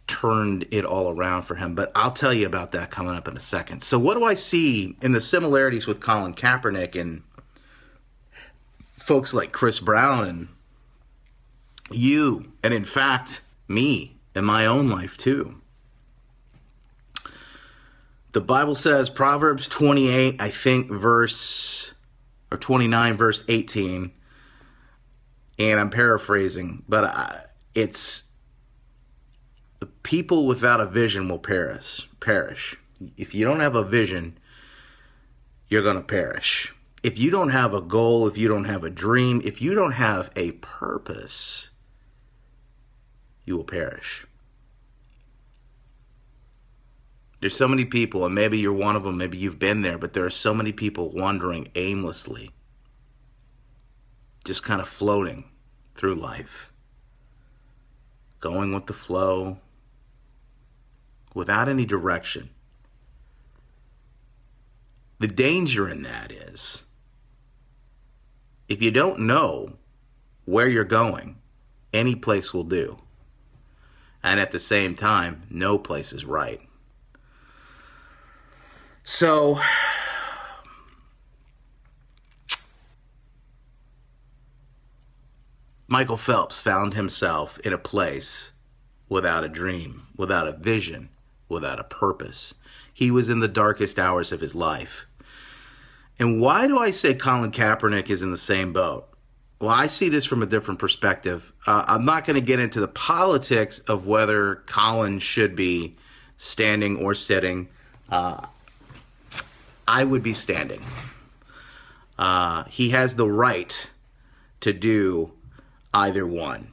turned 0.06 0.66
it 0.70 0.84
all 0.84 1.10
around 1.10 1.44
for 1.44 1.54
him. 1.54 1.74
But 1.74 1.92
I'll 1.94 2.10
tell 2.10 2.32
you 2.32 2.46
about 2.46 2.72
that 2.72 2.90
coming 2.90 3.14
up 3.14 3.28
in 3.28 3.36
a 3.36 3.40
second. 3.40 3.82
So, 3.82 3.98
what 3.98 4.14
do 4.14 4.24
I 4.24 4.34
see 4.34 4.96
in 5.00 5.12
the 5.12 5.20
similarities 5.20 5.86
with 5.86 6.00
Colin 6.00 6.34
Kaepernick 6.34 6.98
and 6.98 7.22
folks 8.98 9.34
like 9.34 9.52
Chris 9.52 9.80
Brown 9.80 10.24
and 10.24 10.48
you, 11.90 12.52
and 12.62 12.72
in 12.72 12.84
fact, 12.84 13.40
me 13.68 14.16
in 14.34 14.44
my 14.44 14.66
own 14.66 14.88
life 14.88 15.16
too? 15.16 15.60
The 18.32 18.40
Bible 18.40 18.74
says, 18.74 19.10
Proverbs 19.10 19.68
28, 19.68 20.40
I 20.40 20.50
think, 20.50 20.90
verse 20.90 21.94
or 22.50 22.58
29, 22.58 23.16
verse 23.16 23.44
18, 23.46 24.10
and 25.60 25.80
I'm 25.80 25.90
paraphrasing, 25.90 26.82
but 26.88 27.04
I, 27.04 27.44
it's 27.76 28.24
people 30.04 30.46
without 30.46 30.80
a 30.80 30.86
vision 30.86 31.28
will 31.28 31.40
perish. 31.40 32.08
Perish. 32.20 32.76
If 33.16 33.34
you 33.34 33.44
don't 33.44 33.60
have 33.60 33.74
a 33.74 33.82
vision, 33.82 34.38
you're 35.68 35.82
going 35.82 35.96
to 35.96 36.02
perish. 36.02 36.72
If 37.02 37.18
you 37.18 37.30
don't 37.30 37.50
have 37.50 37.74
a 37.74 37.80
goal, 37.80 38.28
if 38.28 38.38
you 38.38 38.46
don't 38.46 38.66
have 38.66 38.84
a 38.84 38.90
dream, 38.90 39.42
if 39.44 39.60
you 39.60 39.74
don't 39.74 39.92
have 39.92 40.30
a 40.36 40.52
purpose, 40.52 41.70
you 43.44 43.56
will 43.56 43.64
perish. 43.64 44.24
There's 47.40 47.56
so 47.56 47.68
many 47.68 47.84
people, 47.84 48.24
and 48.24 48.34
maybe 48.34 48.58
you're 48.58 48.72
one 48.72 48.96
of 48.96 49.02
them, 49.02 49.18
maybe 49.18 49.36
you've 49.36 49.58
been 49.58 49.82
there, 49.82 49.98
but 49.98 50.14
there 50.14 50.24
are 50.24 50.30
so 50.30 50.54
many 50.54 50.72
people 50.72 51.10
wandering 51.10 51.68
aimlessly, 51.74 52.50
just 54.44 54.62
kind 54.62 54.80
of 54.80 54.88
floating 54.88 55.44
through 55.94 56.14
life, 56.14 56.72
going 58.40 58.72
with 58.72 58.86
the 58.86 58.94
flow, 58.94 59.58
without 61.34 61.68
any 61.68 61.84
direction. 61.84 62.50
The 65.18 65.28
danger 65.28 65.88
in 65.88 66.02
that 66.02 66.32
is 66.32 66.84
if 68.68 68.80
you 68.80 68.90
don't 68.90 69.20
know 69.20 69.76
where 70.46 70.68
you're 70.68 70.84
going, 70.84 71.36
any 71.92 72.14
place 72.14 72.54
will 72.54 72.64
do. 72.64 72.98
And 74.22 74.40
at 74.40 74.52
the 74.52 74.60
same 74.60 74.94
time, 74.94 75.42
no 75.50 75.78
place 75.78 76.12
is 76.12 76.24
right. 76.24 76.60
So, 79.04 79.60
Michael 85.86 86.16
Phelps 86.16 86.60
found 86.60 86.94
himself 86.94 87.58
in 87.58 87.74
a 87.74 87.78
place 87.78 88.52
without 89.10 89.44
a 89.44 89.48
dream, 89.48 90.06
without 90.16 90.48
a 90.48 90.52
vision, 90.52 91.10
without 91.48 91.80
a 91.80 91.84
purpose. 91.84 92.54
He 92.92 93.10
was 93.10 93.28
in 93.28 93.40
the 93.40 93.48
darkest 93.48 93.98
hours 93.98 94.32
of 94.32 94.40
his 94.40 94.54
life. 94.54 95.06
And 96.18 96.40
why 96.40 96.66
do 96.66 96.78
I 96.78 96.90
say 96.90 97.14
Colin 97.14 97.50
Kaepernick 97.50 98.08
is 98.08 98.22
in 98.22 98.30
the 98.30 98.38
same 98.38 98.72
boat? 98.72 99.08
Well, 99.60 99.70
I 99.70 99.86
see 99.86 100.08
this 100.08 100.24
from 100.24 100.42
a 100.42 100.46
different 100.46 100.78
perspective. 100.78 101.52
Uh, 101.66 101.84
I'm 101.86 102.04
not 102.04 102.24
going 102.24 102.34
to 102.34 102.46
get 102.46 102.60
into 102.60 102.80
the 102.80 102.88
politics 102.88 103.78
of 103.80 104.06
whether 104.06 104.56
Colin 104.66 105.18
should 105.18 105.56
be 105.56 105.96
standing 106.38 107.04
or 107.04 107.14
sitting. 107.14 107.68
Uh, 108.10 108.46
I 109.88 110.04
would 110.04 110.22
be 110.22 110.34
standing. 110.34 110.82
Uh, 112.18 112.64
he 112.64 112.90
has 112.90 113.14
the 113.14 113.28
right 113.28 113.90
to 114.60 114.72
do 114.72 115.32
either 115.92 116.26
one 116.26 116.68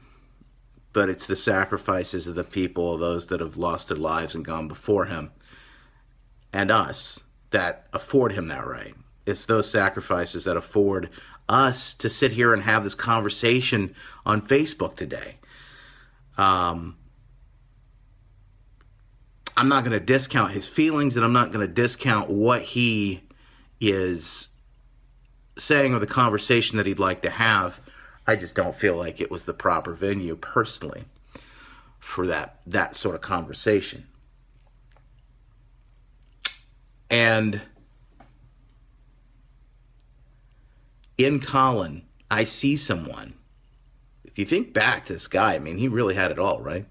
but 0.93 1.09
it's 1.09 1.27
the 1.27 1.35
sacrifices 1.35 2.27
of 2.27 2.35
the 2.35 2.43
people, 2.43 2.97
those 2.97 3.27
that 3.27 3.39
have 3.39 3.57
lost 3.57 3.87
their 3.87 3.97
lives 3.97 4.35
and 4.35 4.43
gone 4.43 4.67
before 4.67 5.05
him, 5.05 5.31
and 6.51 6.71
us 6.71 7.23
that 7.51 7.87
afford 7.93 8.33
him 8.33 8.47
that 8.47 8.65
right. 8.65 8.93
It's 9.25 9.45
those 9.45 9.69
sacrifices 9.69 10.45
that 10.45 10.57
afford 10.57 11.09
us 11.47 11.93
to 11.95 12.09
sit 12.09 12.31
here 12.31 12.53
and 12.53 12.63
have 12.63 12.83
this 12.83 12.95
conversation 12.95 13.95
on 14.25 14.41
Facebook 14.41 14.95
today. 14.95 15.35
Um, 16.37 16.97
I'm 19.57 19.67
not 19.67 19.83
going 19.83 19.97
to 19.97 20.05
discount 20.05 20.53
his 20.53 20.67
feelings 20.67 21.17
and 21.17 21.25
I'm 21.25 21.33
not 21.33 21.51
going 21.51 21.65
to 21.65 21.71
discount 21.71 22.29
what 22.29 22.61
he 22.61 23.21
is 23.79 24.47
saying 25.57 25.93
or 25.93 25.99
the 25.99 26.07
conversation 26.07 26.77
that 26.77 26.85
he'd 26.85 26.99
like 26.99 27.21
to 27.23 27.29
have. 27.29 27.81
I 28.31 28.37
just 28.37 28.55
don't 28.55 28.75
feel 28.75 28.95
like 28.95 29.19
it 29.19 29.29
was 29.29 29.43
the 29.43 29.53
proper 29.53 29.93
venue 29.93 30.37
personally 30.37 31.03
for 31.99 32.25
that 32.27 32.61
that 32.65 32.95
sort 32.95 33.13
of 33.13 33.19
conversation. 33.19 34.07
And 37.09 37.59
in 41.17 41.41
Colin, 41.41 42.03
I 42.31 42.45
see 42.45 42.77
someone. 42.77 43.33
If 44.23 44.39
you 44.39 44.45
think 44.45 44.71
back 44.71 45.07
to 45.07 45.13
this 45.13 45.27
guy, 45.27 45.55
I 45.55 45.59
mean, 45.59 45.77
he 45.77 45.89
really 45.89 46.15
had 46.15 46.31
it 46.31 46.39
all, 46.39 46.61
right? 46.61 46.85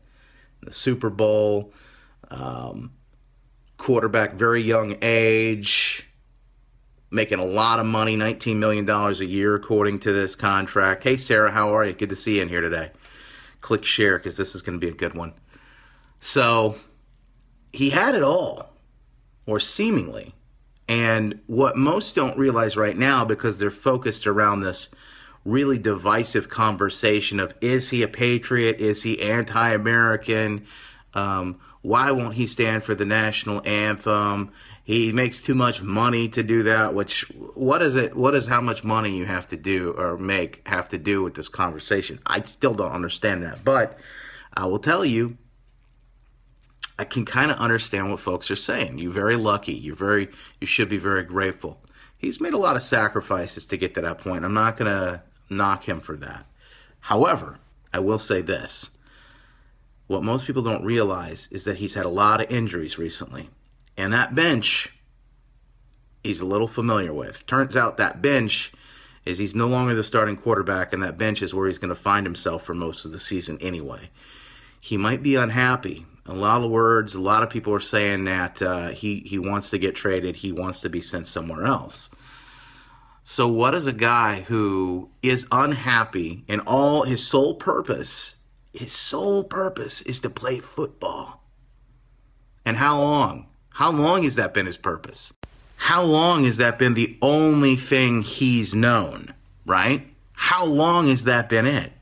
The 0.62 0.72
Super 0.72 1.08
Bowl, 1.08 1.72
um, 2.30 2.92
quarterback, 3.78 4.34
very 4.34 4.62
young 4.62 4.98
age, 5.00 6.06
making 7.10 7.38
a 7.38 7.44
lot 7.44 7.80
of 7.80 7.86
money, 7.86 8.16
$19 8.16 8.56
million 8.56 8.88
a 8.88 9.12
year, 9.24 9.54
according 9.54 9.98
to 10.00 10.12
this 10.12 10.36
contract. 10.36 11.02
Hey, 11.02 11.16
Sarah, 11.16 11.50
how 11.50 11.74
are 11.74 11.84
you? 11.84 11.92
Good 11.92 12.10
to 12.10 12.16
see 12.16 12.36
you 12.36 12.42
in 12.42 12.48
here 12.48 12.60
today. 12.60 12.90
Click 13.60 13.84
share 13.84 14.18
because 14.18 14.36
this 14.36 14.54
is 14.54 14.62
going 14.62 14.80
to 14.80 14.84
be 14.84 14.92
a 14.92 14.96
good 14.96 15.14
one. 15.14 15.34
So 16.20 16.76
he 17.72 17.90
had 17.90 18.14
it 18.14 18.22
all, 18.22 18.72
or 19.46 19.58
seemingly. 19.58 20.34
And 20.88 21.40
what 21.46 21.76
most 21.76 22.14
don't 22.14 22.38
realize 22.38 22.76
right 22.76 22.96
now, 22.96 23.24
because 23.24 23.58
they're 23.58 23.70
focused 23.70 24.26
around 24.26 24.60
this 24.60 24.90
really 25.44 25.78
divisive 25.78 26.48
conversation 26.48 27.40
of 27.40 27.54
is 27.60 27.90
he 27.90 28.02
a 28.02 28.08
patriot? 28.08 28.80
Is 28.80 29.02
he 29.02 29.20
anti 29.22 29.70
American? 29.70 30.66
Um, 31.14 31.60
why 31.82 32.10
won't 32.10 32.34
he 32.34 32.46
stand 32.46 32.84
for 32.84 32.94
the 32.94 33.04
national 33.04 33.66
anthem? 33.66 34.52
He 34.90 35.12
makes 35.12 35.40
too 35.40 35.54
much 35.54 35.80
money 35.82 36.28
to 36.28 36.42
do 36.42 36.64
that 36.64 36.94
which 36.94 37.20
what 37.54 37.80
is 37.80 37.94
it 37.94 38.16
what 38.16 38.34
is 38.34 38.48
how 38.48 38.60
much 38.60 38.82
money 38.82 39.16
you 39.16 39.24
have 39.24 39.46
to 39.46 39.56
do 39.56 39.92
or 39.92 40.18
make 40.18 40.66
have 40.66 40.88
to 40.88 40.98
do 40.98 41.22
with 41.22 41.34
this 41.34 41.48
conversation? 41.48 42.18
I 42.26 42.42
still 42.42 42.74
don't 42.74 42.90
understand 42.90 43.44
that 43.44 43.64
but 43.64 43.98
i 44.54 44.66
will 44.66 44.80
tell 44.80 45.04
you 45.04 45.38
i 46.98 47.04
can 47.04 47.24
kind 47.24 47.52
of 47.52 47.58
understand 47.58 48.10
what 48.10 48.18
folks 48.18 48.50
are 48.50 48.56
saying. 48.56 48.98
You're 48.98 49.12
very 49.12 49.36
lucky. 49.36 49.74
You're 49.74 49.94
very 49.94 50.28
you 50.60 50.66
should 50.66 50.88
be 50.88 50.98
very 50.98 51.22
grateful. 51.22 51.80
He's 52.18 52.40
made 52.40 52.52
a 52.52 52.58
lot 52.58 52.74
of 52.74 52.82
sacrifices 52.82 53.66
to 53.66 53.76
get 53.76 53.94
to 53.94 54.00
that 54.00 54.18
point. 54.18 54.44
I'm 54.44 54.54
not 54.54 54.76
going 54.76 54.90
to 54.90 55.22
knock 55.48 55.88
him 55.88 56.00
for 56.00 56.16
that. 56.16 56.46
However 56.98 57.58
i 57.92 58.00
will 58.00 58.18
say 58.18 58.40
this. 58.40 58.90
What 60.08 60.24
most 60.24 60.46
people 60.46 60.62
don't 60.62 60.84
realize 60.84 61.48
is 61.52 61.62
that 61.62 61.76
he's 61.76 61.94
had 61.94 62.06
a 62.06 62.16
lot 62.24 62.40
of 62.40 62.50
injuries 62.50 62.98
recently 62.98 63.50
and 64.00 64.14
that 64.14 64.34
bench, 64.34 64.90
he's 66.24 66.40
a 66.40 66.46
little 66.46 66.68
familiar 66.68 67.12
with. 67.12 67.46
Turns 67.46 67.76
out 67.76 67.98
that 67.98 68.22
bench 68.22 68.72
is 69.26 69.36
he's 69.36 69.54
no 69.54 69.66
longer 69.66 69.94
the 69.94 70.02
starting 70.02 70.38
quarterback, 70.38 70.94
and 70.94 71.02
that 71.02 71.18
bench 71.18 71.42
is 71.42 71.52
where 71.52 71.68
he's 71.68 71.76
going 71.76 71.90
to 71.90 71.94
find 71.94 72.24
himself 72.24 72.64
for 72.64 72.72
most 72.72 73.04
of 73.04 73.12
the 73.12 73.20
season 73.20 73.58
anyway. 73.60 74.10
He 74.80 74.96
might 74.96 75.22
be 75.22 75.36
unhappy. 75.36 76.06
A 76.24 76.34
lot 76.34 76.64
of 76.64 76.70
words, 76.70 77.14
a 77.14 77.20
lot 77.20 77.42
of 77.42 77.50
people 77.50 77.74
are 77.74 77.80
saying 77.80 78.24
that 78.24 78.62
uh, 78.62 78.88
he, 78.88 79.20
he 79.20 79.38
wants 79.38 79.68
to 79.70 79.78
get 79.78 79.96
traded, 79.96 80.36
he 80.36 80.50
wants 80.50 80.80
to 80.80 80.88
be 80.88 81.02
sent 81.02 81.26
somewhere 81.26 81.66
else. 81.66 82.08
So, 83.22 83.48
what 83.48 83.74
is 83.74 83.86
a 83.86 83.92
guy 83.92 84.40
who 84.40 85.10
is 85.22 85.46
unhappy 85.52 86.44
and 86.48 86.62
all 86.62 87.02
his 87.02 87.26
sole 87.26 87.54
purpose, 87.54 88.36
his 88.72 88.92
sole 88.92 89.44
purpose 89.44 90.00
is 90.00 90.20
to 90.20 90.30
play 90.30 90.58
football? 90.58 91.44
And 92.64 92.78
how 92.78 92.98
long? 92.98 93.49
How 93.70 93.90
long 93.90 94.24
has 94.24 94.34
that 94.36 94.54
been 94.54 94.66
his 94.66 94.76
purpose? 94.76 95.32
How 95.76 96.02
long 96.02 96.44
has 96.44 96.58
that 96.58 96.78
been 96.78 96.94
the 96.94 97.16
only 97.22 97.76
thing 97.76 98.22
he's 98.22 98.74
known, 98.74 99.32
right? 99.64 100.06
How 100.32 100.64
long 100.64 101.08
has 101.08 101.24
that 101.24 101.48
been 101.48 101.66
it? 101.66 101.92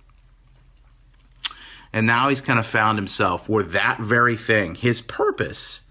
And 1.93 2.07
now 2.07 2.29
he's 2.29 2.41
kind 2.41 2.59
of 2.59 2.67
found 2.67 2.99
himself 2.99 3.49
where 3.49 3.63
that 3.63 4.01
very 4.01 4.37
thing, 4.37 4.75
his 4.75 5.01
purpose, 5.01 5.83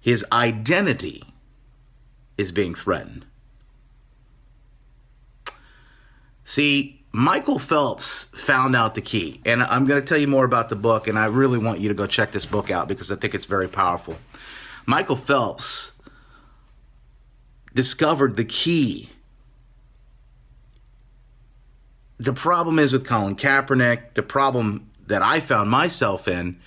his 0.00 0.24
identity, 0.32 1.22
is 2.36 2.50
being 2.50 2.74
threatened. 2.74 3.26
See, 6.44 7.03
Michael 7.16 7.60
Phelps 7.60 8.24
found 8.34 8.74
out 8.74 8.96
the 8.96 9.00
key. 9.00 9.40
And 9.46 9.62
I'm 9.62 9.86
going 9.86 10.02
to 10.02 10.06
tell 10.06 10.18
you 10.18 10.26
more 10.26 10.44
about 10.44 10.68
the 10.68 10.74
book, 10.74 11.06
and 11.06 11.16
I 11.16 11.26
really 11.26 11.58
want 11.58 11.78
you 11.78 11.88
to 11.88 11.94
go 11.94 12.08
check 12.08 12.32
this 12.32 12.44
book 12.44 12.72
out 12.72 12.88
because 12.88 13.12
I 13.12 13.14
think 13.14 13.36
it's 13.36 13.44
very 13.44 13.68
powerful. 13.68 14.18
Michael 14.84 15.14
Phelps 15.14 15.92
discovered 17.72 18.36
the 18.36 18.44
key. 18.44 19.10
The 22.18 22.32
problem 22.32 22.80
is 22.80 22.92
with 22.92 23.06
Colin 23.06 23.36
Kaepernick, 23.36 24.14
the 24.14 24.22
problem 24.24 24.90
that 25.06 25.22
I 25.22 25.38
found 25.38 25.70
myself 25.70 26.26
in, 26.26 26.58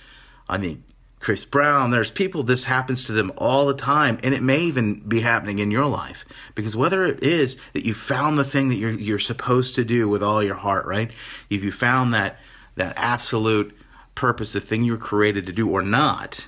I 0.48 0.56
mean, 0.56 0.82
Chris 1.20 1.44
Brown, 1.44 1.90
there's 1.90 2.10
people 2.10 2.42
this 2.42 2.64
happens 2.64 3.04
to 3.04 3.12
them 3.12 3.32
all 3.36 3.66
the 3.66 3.74
time, 3.74 4.20
and 4.22 4.32
it 4.34 4.42
may 4.42 4.60
even 4.60 5.00
be 5.00 5.20
happening 5.20 5.58
in 5.58 5.70
your 5.70 5.86
life. 5.86 6.24
Because 6.54 6.76
whether 6.76 7.04
it 7.04 7.22
is 7.22 7.56
that 7.72 7.84
you 7.84 7.92
found 7.94 8.38
the 8.38 8.44
thing 8.44 8.68
that 8.68 8.76
you're 8.76 8.90
you're 8.90 9.18
supposed 9.18 9.74
to 9.74 9.84
do 9.84 10.08
with 10.08 10.22
all 10.22 10.42
your 10.42 10.54
heart, 10.54 10.86
right? 10.86 11.10
If 11.50 11.64
you 11.64 11.72
found 11.72 12.14
that 12.14 12.38
that 12.76 12.94
absolute 12.96 13.76
purpose, 14.14 14.52
the 14.52 14.60
thing 14.60 14.84
you 14.84 14.92
were 14.92 14.98
created 14.98 15.46
to 15.46 15.52
do 15.52 15.68
or 15.68 15.82
not, 15.82 16.46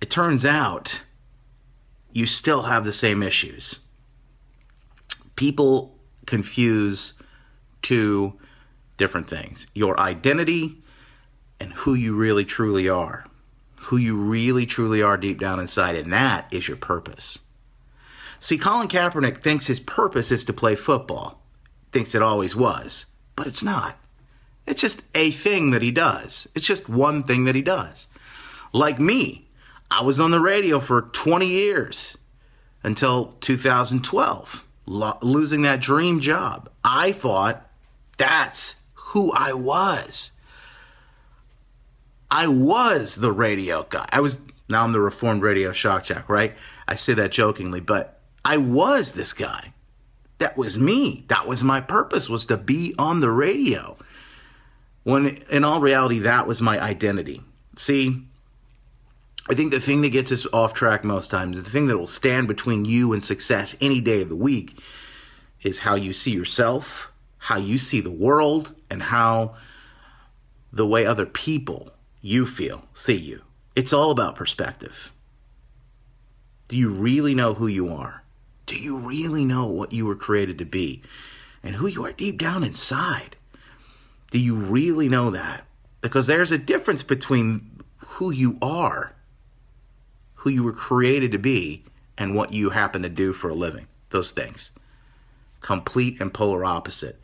it 0.00 0.10
turns 0.10 0.46
out 0.46 1.02
you 2.12 2.26
still 2.26 2.62
have 2.62 2.84
the 2.84 2.92
same 2.92 3.22
issues. 3.22 3.78
People 5.36 5.98
confuse 6.26 7.14
two 7.82 8.38
different 8.96 9.28
things 9.28 9.66
your 9.74 9.98
identity 9.98 10.76
and 11.58 11.72
who 11.72 11.94
you 11.94 12.14
really 12.14 12.44
truly 12.44 12.88
are. 12.88 13.24
Who 13.84 13.96
you 13.96 14.16
really 14.16 14.66
truly 14.66 15.02
are 15.02 15.16
deep 15.16 15.40
down 15.40 15.58
inside, 15.58 15.96
and 15.96 16.12
that 16.12 16.46
is 16.52 16.68
your 16.68 16.76
purpose. 16.76 17.40
See, 18.38 18.58
Colin 18.58 18.88
Kaepernick 18.88 19.42
thinks 19.42 19.66
his 19.66 19.80
purpose 19.80 20.30
is 20.30 20.44
to 20.46 20.52
play 20.52 20.76
football, 20.76 21.42
thinks 21.92 22.14
it 22.14 22.22
always 22.22 22.56
was, 22.56 23.06
but 23.36 23.46
it's 23.46 23.62
not. 23.62 23.98
It's 24.66 24.80
just 24.80 25.02
a 25.14 25.30
thing 25.30 25.70
that 25.72 25.82
he 25.82 25.90
does. 25.90 26.48
It's 26.54 26.66
just 26.66 26.88
one 26.88 27.22
thing 27.22 27.44
that 27.44 27.54
he 27.54 27.62
does. 27.62 28.06
Like 28.72 29.00
me, 29.00 29.48
I 29.90 30.02
was 30.02 30.20
on 30.20 30.30
the 30.30 30.40
radio 30.40 30.78
for 30.78 31.02
20 31.02 31.46
years 31.46 32.16
until 32.82 33.36
2012, 33.40 34.64
lo- 34.86 35.18
losing 35.22 35.62
that 35.62 35.80
dream 35.80 36.20
job. 36.20 36.70
I 36.84 37.12
thought 37.12 37.68
that's 38.16 38.76
who 38.94 39.32
I 39.32 39.52
was. 39.52 40.32
I 42.30 42.46
was 42.46 43.16
the 43.16 43.32
radio 43.32 43.84
guy. 43.88 44.08
I 44.12 44.20
was 44.20 44.38
now 44.68 44.84
I'm 44.84 44.92
the 44.92 45.00
reformed 45.00 45.42
radio 45.42 45.72
shock 45.72 46.04
jack, 46.04 46.28
right? 46.28 46.54
I 46.86 46.94
say 46.94 47.14
that 47.14 47.32
jokingly, 47.32 47.80
but 47.80 48.20
I 48.44 48.56
was 48.56 49.12
this 49.12 49.32
guy. 49.32 49.72
That 50.38 50.56
was 50.56 50.78
me. 50.78 51.24
That 51.28 51.46
was 51.46 51.64
my 51.64 51.80
purpose 51.80 52.28
was 52.28 52.46
to 52.46 52.56
be 52.56 52.94
on 52.98 53.20
the 53.20 53.30
radio. 53.30 53.96
When 55.02 55.38
in 55.50 55.64
all 55.64 55.80
reality 55.80 56.20
that 56.20 56.46
was 56.46 56.62
my 56.62 56.80
identity. 56.80 57.42
See, 57.76 58.22
I 59.48 59.54
think 59.54 59.72
the 59.72 59.80
thing 59.80 60.02
that 60.02 60.10
gets 60.10 60.30
us 60.30 60.46
off 60.52 60.74
track 60.74 61.02
most 61.02 61.30
times, 61.30 61.60
the 61.60 61.68
thing 61.68 61.86
that 61.88 61.98
will 61.98 62.06
stand 62.06 62.46
between 62.46 62.84
you 62.84 63.12
and 63.12 63.24
success 63.24 63.74
any 63.80 64.00
day 64.00 64.22
of 64.22 64.28
the 64.28 64.36
week 64.36 64.78
is 65.62 65.80
how 65.80 65.96
you 65.96 66.12
see 66.12 66.30
yourself, 66.30 67.10
how 67.38 67.56
you 67.56 67.76
see 67.76 68.00
the 68.00 68.10
world, 68.10 68.74
and 68.88 69.02
how 69.02 69.56
the 70.72 70.86
way 70.86 71.04
other 71.04 71.26
people 71.26 71.90
you 72.20 72.46
feel, 72.46 72.86
see 72.94 73.16
you. 73.16 73.42
It's 73.74 73.92
all 73.92 74.10
about 74.10 74.36
perspective. 74.36 75.12
Do 76.68 76.76
you 76.76 76.90
really 76.90 77.34
know 77.34 77.54
who 77.54 77.66
you 77.66 77.88
are? 77.88 78.22
Do 78.66 78.76
you 78.76 78.98
really 78.98 79.44
know 79.44 79.66
what 79.66 79.92
you 79.92 80.06
were 80.06 80.14
created 80.14 80.58
to 80.58 80.64
be 80.64 81.02
and 81.62 81.76
who 81.76 81.86
you 81.86 82.04
are 82.04 82.12
deep 82.12 82.38
down 82.38 82.62
inside? 82.62 83.36
Do 84.30 84.38
you 84.38 84.54
really 84.54 85.08
know 85.08 85.30
that? 85.30 85.64
Because 86.00 86.26
there's 86.26 86.52
a 86.52 86.58
difference 86.58 87.02
between 87.02 87.80
who 87.98 88.30
you 88.30 88.58
are, 88.62 89.14
who 90.34 90.50
you 90.50 90.62
were 90.62 90.72
created 90.72 91.32
to 91.32 91.38
be, 91.38 91.84
and 92.16 92.34
what 92.34 92.52
you 92.52 92.70
happen 92.70 93.02
to 93.02 93.08
do 93.08 93.32
for 93.32 93.48
a 93.48 93.54
living. 93.54 93.86
Those 94.10 94.30
things. 94.30 94.70
Complete 95.60 96.20
and 96.20 96.32
polar 96.32 96.64
opposite. 96.64 97.19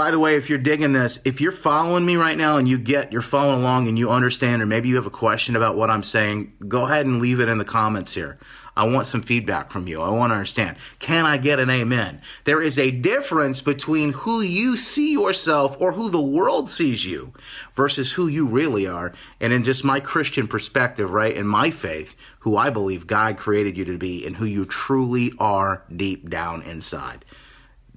By 0.00 0.10
the 0.10 0.18
way, 0.18 0.36
if 0.36 0.48
you're 0.48 0.56
digging 0.58 0.94
this, 0.94 1.20
if 1.26 1.42
you're 1.42 1.52
following 1.52 2.06
me 2.06 2.16
right 2.16 2.38
now 2.38 2.56
and 2.56 2.66
you 2.66 2.78
get, 2.78 3.12
you're 3.12 3.20
following 3.20 3.60
along 3.60 3.86
and 3.86 3.98
you 3.98 4.08
understand, 4.08 4.62
or 4.62 4.66
maybe 4.66 4.88
you 4.88 4.96
have 4.96 5.04
a 5.04 5.10
question 5.10 5.56
about 5.56 5.76
what 5.76 5.90
I'm 5.90 6.02
saying, 6.02 6.54
go 6.66 6.86
ahead 6.86 7.04
and 7.04 7.20
leave 7.20 7.38
it 7.38 7.50
in 7.50 7.58
the 7.58 7.66
comments 7.66 8.14
here. 8.14 8.38
I 8.74 8.86
want 8.86 9.06
some 9.06 9.20
feedback 9.20 9.70
from 9.70 9.86
you. 9.86 10.00
I 10.00 10.08
want 10.08 10.30
to 10.30 10.36
understand. 10.36 10.78
Can 11.00 11.26
I 11.26 11.36
get 11.36 11.58
an 11.58 11.68
amen? 11.68 12.22
There 12.44 12.62
is 12.62 12.78
a 12.78 12.90
difference 12.90 13.60
between 13.60 14.14
who 14.14 14.40
you 14.40 14.78
see 14.78 15.12
yourself 15.12 15.76
or 15.78 15.92
who 15.92 16.08
the 16.08 16.18
world 16.18 16.70
sees 16.70 17.04
you 17.04 17.34
versus 17.74 18.10
who 18.10 18.26
you 18.26 18.46
really 18.46 18.86
are. 18.86 19.12
And 19.38 19.52
in 19.52 19.64
just 19.64 19.84
my 19.84 20.00
Christian 20.00 20.48
perspective, 20.48 21.10
right, 21.10 21.36
in 21.36 21.46
my 21.46 21.70
faith, 21.70 22.14
who 22.38 22.56
I 22.56 22.70
believe 22.70 23.06
God 23.06 23.36
created 23.36 23.76
you 23.76 23.84
to 23.84 23.98
be 23.98 24.26
and 24.26 24.36
who 24.36 24.46
you 24.46 24.64
truly 24.64 25.34
are 25.38 25.84
deep 25.94 26.30
down 26.30 26.62
inside. 26.62 27.26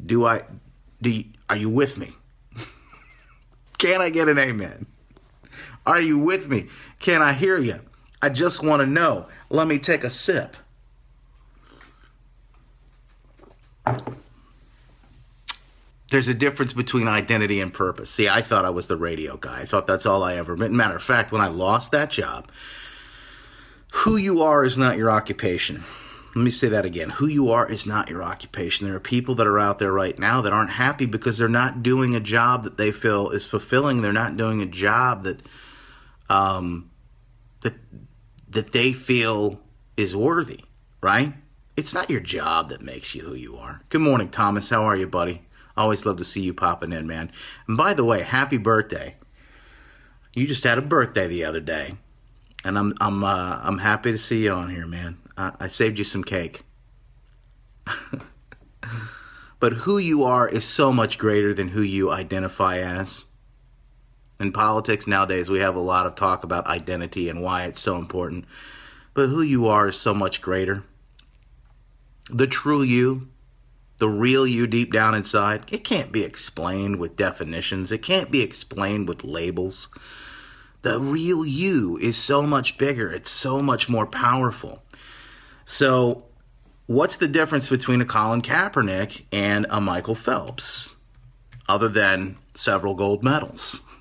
Do 0.06 0.26
I, 0.26 0.44
do 1.02 1.10
you, 1.10 1.24
are 1.54 1.58
you 1.58 1.70
with 1.70 2.00
me? 2.00 2.12
Can 3.78 4.02
I 4.02 4.10
get 4.10 4.28
an 4.28 4.40
amen? 4.40 4.88
Are 5.86 6.02
you 6.02 6.18
with 6.18 6.50
me? 6.50 6.68
Can 6.98 7.22
I 7.22 7.34
hear 7.34 7.60
you? 7.60 7.80
I 8.24 8.30
just 8.30 8.64
want 8.64 8.82
to 8.82 8.88
know. 8.88 9.28
Let 9.52 9.68
me 9.68 9.78
take 9.78 10.04
a 10.04 10.10
sip. 10.10 10.58
There's 16.10 16.28
a 16.28 16.34
difference 16.34 16.74
between 16.74 17.08
identity 17.08 17.60
and 17.60 17.72
purpose. 17.72 18.10
See, 18.10 18.28
I 18.28 18.42
thought 18.42 18.66
I 18.66 18.72
was 18.72 18.88
the 18.88 18.98
radio 18.98 19.38
guy. 19.38 19.62
I 19.62 19.66
thought 19.66 19.86
that's 19.86 20.08
all 20.08 20.24
I 20.24 20.38
ever 20.38 20.56
been. 20.56 20.76
Matter 20.76 20.96
of 20.96 21.04
fact, 21.04 21.32
when 21.32 21.42
I 21.42 21.50
lost 21.50 21.92
that 21.92 22.10
job, 22.10 22.50
who 23.92 24.18
you 24.18 24.42
are 24.42 24.64
is 24.64 24.78
not 24.78 24.98
your 24.98 25.12
occupation. 25.12 25.84
Let 26.36 26.44
me 26.44 26.50
say 26.50 26.68
that 26.70 26.86
again. 26.86 27.12
Who 27.12 27.28
you 27.28 27.52
are 27.52 27.70
is 27.70 27.86
not 27.86 28.10
your 28.10 28.24
occupation. 28.24 28.88
There 28.88 28.96
are 28.96 29.00
people 29.00 29.36
that 29.36 29.46
are 29.46 29.60
out 29.60 29.78
there 29.78 29.92
right 29.92 30.18
now 30.18 30.42
that 30.42 30.54
aren't 30.54 30.72
happy 30.72 31.06
because 31.06 31.38
they're 31.38 31.48
not 31.48 31.84
doing 31.84 32.16
a 32.16 32.20
job 32.20 32.64
that 32.64 32.78
they 32.78 32.92
feel 32.92 33.30
is 33.30 33.46
fulfilling. 33.46 34.02
They're 34.02 34.12
not 34.12 34.36
doing 34.36 34.62
a 34.62 34.66
job 34.66 35.24
that 35.24 35.42
um, 36.30 36.90
that 37.62 37.76
that 38.50 38.72
they 38.72 38.94
feel 38.94 39.62
is 39.96 40.16
worthy, 40.16 40.62
right? 41.02 41.34
It's 41.78 41.94
not 41.94 42.10
your 42.10 42.20
job 42.20 42.70
that 42.70 42.82
makes 42.82 43.14
you 43.14 43.22
who 43.22 43.36
you 43.36 43.56
are. 43.56 43.82
Good 43.90 44.02
morning, 44.02 44.30
Thomas. 44.30 44.70
How 44.70 44.84
are 44.84 44.96
you, 44.96 45.08
buddy? 45.08 45.44
Always 45.78 46.06
love 46.06 46.18
to 46.18 46.26
see 46.26 46.42
you 46.42 46.54
popping 46.54 46.94
in, 46.94 47.06
man. 47.08 47.32
And 47.68 47.78
by 47.78 47.94
the 47.94 48.04
way, 48.04 48.24
happy 48.24 48.58
birthday. 48.58 49.16
You 50.34 50.48
just 50.48 50.64
had 50.64 50.78
a 50.80 50.84
birthday 50.84 51.28
the 51.28 51.44
other 51.46 51.60
day. 51.60 51.96
And 52.64 52.78
I'm 52.78 52.94
I'm 53.00 53.24
uh, 53.24 53.60
I'm 53.62 53.80
happy 53.80 54.12
to 54.12 54.18
see 54.18 54.46
you 54.46 54.52
on 54.52 54.72
here, 54.72 54.88
man. 54.88 55.18
I, 55.38 55.54
I 55.60 55.68
saved 55.68 55.98
you 55.98 56.04
some 56.04 56.24
cake. 56.24 56.64
but 59.60 59.74
who 59.74 59.98
you 59.98 60.24
are 60.24 60.48
is 60.48 60.66
so 60.66 60.94
much 60.94 61.18
greater 61.18 61.54
than 61.54 61.70
who 61.70 61.82
you 61.82 62.12
identify 62.12 62.78
as. 62.78 63.26
In 64.40 64.52
politics 64.52 65.08
nowadays, 65.08 65.50
we 65.50 65.60
have 65.60 65.76
a 65.76 65.80
lot 65.80 66.06
of 66.06 66.16
talk 66.16 66.44
about 66.44 66.68
identity 66.68 67.30
and 67.30 67.42
why 67.42 67.64
it's 67.64 67.80
so 67.80 67.98
important. 67.98 68.46
But 69.14 69.28
who 69.28 69.42
you 69.42 69.68
are 69.68 69.90
is 69.90 69.98
so 69.98 70.14
much 70.14 70.42
greater. 70.42 70.84
The 72.30 72.48
true 72.48 72.82
you, 72.82 73.30
the 73.98 74.10
real 74.10 74.46
you 74.46 74.68
deep 74.68 74.92
down 74.92 75.14
inside, 75.16 75.66
it 75.72 75.84
can't 75.84 76.12
be 76.12 76.24
explained 76.24 77.00
with 77.00 77.16
definitions, 77.16 77.92
it 77.92 78.00
can't 78.00 78.32
be 78.32 78.42
explained 78.42 79.08
with 79.08 79.24
labels. 79.24 79.88
The 80.82 81.00
real 81.00 81.46
you 81.46 81.98
is 82.00 82.18
so 82.18 82.44
much 82.44 82.78
bigger, 82.78 83.12
it's 83.12 83.32
so 83.32 83.62
much 83.62 83.88
more 83.88 84.06
powerful. 84.06 84.83
So, 85.66 86.24
what's 86.88 87.18
the 87.18 87.28
difference 87.28 87.70
between 87.70 88.02
a 88.02 88.06
Colin 88.06 88.42
Kaepernick 88.42 89.26
and 89.32 89.66
a 89.70 89.80
Michael 89.80 90.16
Phelps, 90.16 90.96
other 91.68 91.88
than 91.88 92.38
several 92.56 92.96
gold 92.96 93.24
medals? 93.24 93.82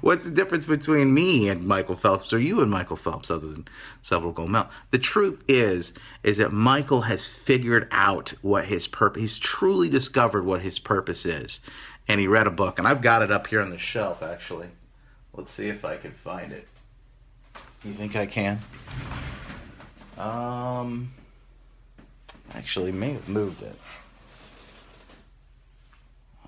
What's 0.00 0.24
the 0.24 0.30
difference 0.30 0.66
between 0.66 1.12
me 1.12 1.48
and 1.48 1.66
Michael 1.66 1.96
Phelps 1.96 2.32
or 2.32 2.38
you 2.38 2.60
and 2.60 2.70
Michael 2.70 2.96
Phelps 2.96 3.30
other 3.30 3.46
than 3.46 3.68
several 4.02 4.32
gold 4.32 4.50
medals? 4.50 4.72
The 4.90 4.98
truth 4.98 5.44
is 5.48 5.94
is 6.22 6.38
that 6.38 6.52
Michael 6.52 7.02
has 7.02 7.26
figured 7.26 7.88
out 7.90 8.30
what 8.42 8.66
his 8.66 8.86
purpose 8.86 9.20
he's 9.20 9.38
truly 9.38 9.88
discovered 9.88 10.44
what 10.44 10.62
his 10.62 10.78
purpose 10.78 11.26
is. 11.26 11.60
And 12.08 12.20
he 12.20 12.26
read 12.26 12.46
a 12.46 12.50
book 12.50 12.78
and 12.78 12.88
I've 12.88 13.02
got 13.02 13.22
it 13.22 13.30
up 13.30 13.46
here 13.46 13.60
on 13.60 13.70
the 13.70 13.78
shelf 13.78 14.22
actually. 14.22 14.68
Let's 15.34 15.50
see 15.52 15.68
if 15.68 15.84
I 15.84 15.96
can 15.96 16.12
find 16.12 16.52
it. 16.52 16.66
You 17.84 17.92
think 17.94 18.16
I 18.16 18.26
can? 18.26 18.60
Um, 20.18 21.12
actually, 22.54 22.92
may 22.92 23.12
have 23.12 23.28
moved 23.28 23.62
it. 23.62 23.78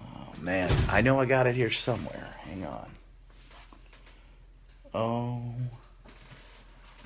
Oh 0.00 0.33
man, 0.40 0.72
I 0.88 1.00
know 1.00 1.20
I 1.20 1.26
got 1.26 1.46
it 1.46 1.54
here 1.54 1.70
somewhere. 1.70 2.35
Hang 2.40 2.64
on. 2.64 2.90
Oh, 4.94 5.42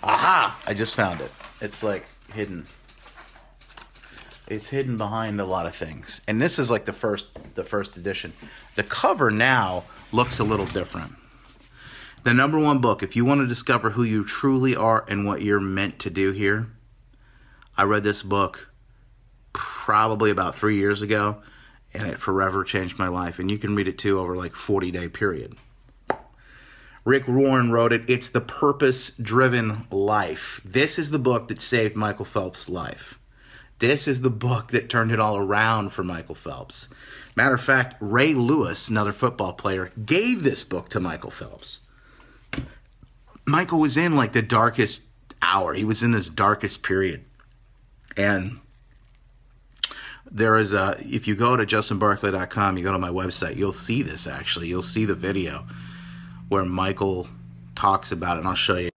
aha! 0.02 0.60
I 0.66 0.74
just 0.74 0.94
found 0.94 1.20
it. 1.20 1.32
It's 1.60 1.82
like 1.82 2.04
hidden. 2.32 2.66
It's 4.46 4.68
hidden 4.68 4.96
behind 4.96 5.40
a 5.40 5.44
lot 5.44 5.66
of 5.66 5.74
things. 5.74 6.20
And 6.28 6.40
this 6.40 6.58
is 6.58 6.70
like 6.70 6.84
the 6.84 6.92
first 6.92 7.26
the 7.54 7.64
first 7.64 7.96
edition. 7.96 8.32
The 8.76 8.82
cover 8.84 9.30
now 9.30 9.84
looks 10.12 10.38
a 10.38 10.44
little 10.44 10.66
different. 10.66 11.12
The 12.24 12.32
number 12.32 12.56
one 12.56 12.78
book, 12.78 13.02
if 13.02 13.16
you 13.16 13.24
want 13.24 13.40
to 13.40 13.48
discover 13.48 13.90
who 13.90 14.04
you 14.04 14.22
truly 14.22 14.76
are 14.76 15.04
and 15.08 15.26
what 15.26 15.42
you're 15.42 15.58
meant 15.58 15.98
to 16.00 16.10
do 16.10 16.30
here, 16.30 16.68
I 17.76 17.82
read 17.82 18.04
this 18.04 18.22
book 18.22 18.68
probably 19.52 20.30
about 20.30 20.54
three 20.54 20.76
years 20.76 21.02
ago, 21.02 21.42
and 21.92 22.06
it 22.06 22.20
forever 22.20 22.62
changed 22.62 22.96
my 22.96 23.08
life. 23.08 23.40
And 23.40 23.50
you 23.50 23.58
can 23.58 23.74
read 23.74 23.88
it 23.88 23.98
too 23.98 24.20
over 24.20 24.36
like 24.36 24.54
40 24.54 24.92
day 24.92 25.08
period. 25.08 25.56
Rick 27.04 27.26
Warren 27.26 27.72
wrote 27.72 27.92
it. 27.92 28.02
It's 28.06 28.28
the 28.28 28.40
purpose 28.40 29.16
driven 29.16 29.88
life. 29.90 30.60
This 30.64 31.00
is 31.00 31.10
the 31.10 31.18
book 31.18 31.48
that 31.48 31.60
saved 31.60 31.96
Michael 31.96 32.24
Phelps' 32.24 32.68
life. 32.68 33.18
This 33.80 34.06
is 34.06 34.20
the 34.20 34.30
book 34.30 34.68
that 34.68 34.88
turned 34.88 35.10
it 35.10 35.18
all 35.18 35.36
around 35.36 35.90
for 35.90 36.04
Michael 36.04 36.36
Phelps. 36.36 36.86
Matter 37.34 37.56
of 37.56 37.60
fact, 37.60 37.96
Ray 37.98 38.32
Lewis, 38.32 38.86
another 38.86 39.12
football 39.12 39.54
player, 39.54 39.90
gave 40.06 40.44
this 40.44 40.62
book 40.62 40.88
to 40.90 41.00
Michael 41.00 41.32
Phelps. 41.32 41.80
Michael 43.46 43.80
was 43.80 43.96
in 43.96 44.16
like 44.16 44.32
the 44.32 44.42
darkest 44.42 45.04
hour. 45.40 45.74
He 45.74 45.84
was 45.84 46.02
in 46.02 46.12
his 46.12 46.28
darkest 46.28 46.82
period. 46.82 47.24
And 48.16 48.60
there 50.30 50.56
is 50.56 50.72
a 50.72 50.96
if 51.00 51.26
you 51.26 51.34
go 51.34 51.56
to 51.56 51.66
justinbarclay.com, 51.66 52.78
you 52.78 52.84
go 52.84 52.92
to 52.92 52.98
my 52.98 53.10
website, 53.10 53.56
you'll 53.56 53.72
see 53.72 54.02
this 54.02 54.26
actually. 54.26 54.68
You'll 54.68 54.82
see 54.82 55.04
the 55.04 55.14
video 55.14 55.66
where 56.48 56.64
Michael 56.64 57.28
talks 57.74 58.12
about 58.12 58.36
it, 58.36 58.40
and 58.40 58.48
I'll 58.48 58.54
show 58.54 58.76
you. 58.76 58.90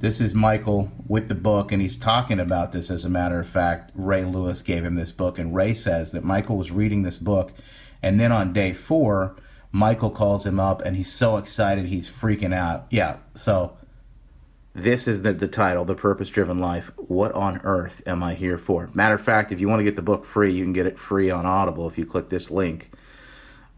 This 0.00 0.20
is 0.20 0.32
Michael 0.32 0.92
with 1.08 1.28
the 1.28 1.34
book, 1.34 1.72
and 1.72 1.82
he's 1.82 1.96
talking 1.96 2.38
about 2.38 2.70
this. 2.70 2.88
As 2.88 3.04
a 3.04 3.10
matter 3.10 3.40
of 3.40 3.48
fact, 3.48 3.90
Ray 3.94 4.24
Lewis 4.24 4.62
gave 4.62 4.84
him 4.84 4.94
this 4.94 5.10
book, 5.10 5.38
and 5.40 5.54
Ray 5.54 5.74
says 5.74 6.12
that 6.12 6.22
Michael 6.22 6.56
was 6.56 6.70
reading 6.70 7.02
this 7.02 7.18
book, 7.18 7.52
and 8.00 8.20
then 8.20 8.30
on 8.30 8.52
day 8.52 8.72
four, 8.72 9.34
Michael 9.72 10.10
calls 10.10 10.46
him 10.46 10.58
up, 10.58 10.82
and 10.82 10.96
he's 10.96 11.12
so 11.12 11.36
excited 11.36 11.86
he's 11.86 12.08
freaking 12.10 12.54
out. 12.54 12.86
Yeah, 12.90 13.18
so 13.34 13.76
this 14.74 15.06
is 15.06 15.22
the, 15.22 15.32
the 15.32 15.48
title, 15.48 15.84
The 15.84 15.94
Purpose 15.94 16.30
Driven 16.30 16.58
Life. 16.58 16.90
What 16.96 17.32
on 17.32 17.60
earth 17.64 18.02
am 18.06 18.22
I 18.22 18.34
here 18.34 18.58
for? 18.58 18.88
Matter 18.94 19.14
of 19.14 19.22
fact, 19.22 19.52
if 19.52 19.60
you 19.60 19.68
want 19.68 19.80
to 19.80 19.84
get 19.84 19.96
the 19.96 20.02
book 20.02 20.24
free, 20.24 20.52
you 20.52 20.64
can 20.64 20.72
get 20.72 20.86
it 20.86 20.98
free 20.98 21.30
on 21.30 21.44
Audible 21.44 21.88
if 21.88 21.98
you 21.98 22.06
click 22.06 22.28
this 22.28 22.50
link. 22.50 22.90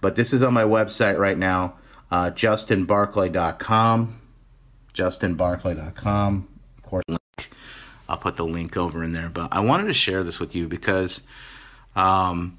But 0.00 0.14
this 0.14 0.32
is 0.32 0.42
on 0.42 0.54
my 0.54 0.64
website 0.64 1.18
right 1.18 1.36
now, 1.36 1.74
uh, 2.10 2.30
justinbarclay.com 2.30 4.20
justinbarclay.com. 4.94 6.48
Of 6.78 6.82
course. 6.82 7.04
I'll 8.08 8.18
put 8.18 8.36
the 8.36 8.44
link 8.44 8.76
over 8.76 9.04
in 9.04 9.12
there. 9.12 9.28
But 9.28 9.52
I 9.52 9.60
wanted 9.60 9.86
to 9.86 9.94
share 9.94 10.24
this 10.24 10.40
with 10.40 10.54
you 10.54 10.68
because 10.68 11.22
um, 11.94 12.58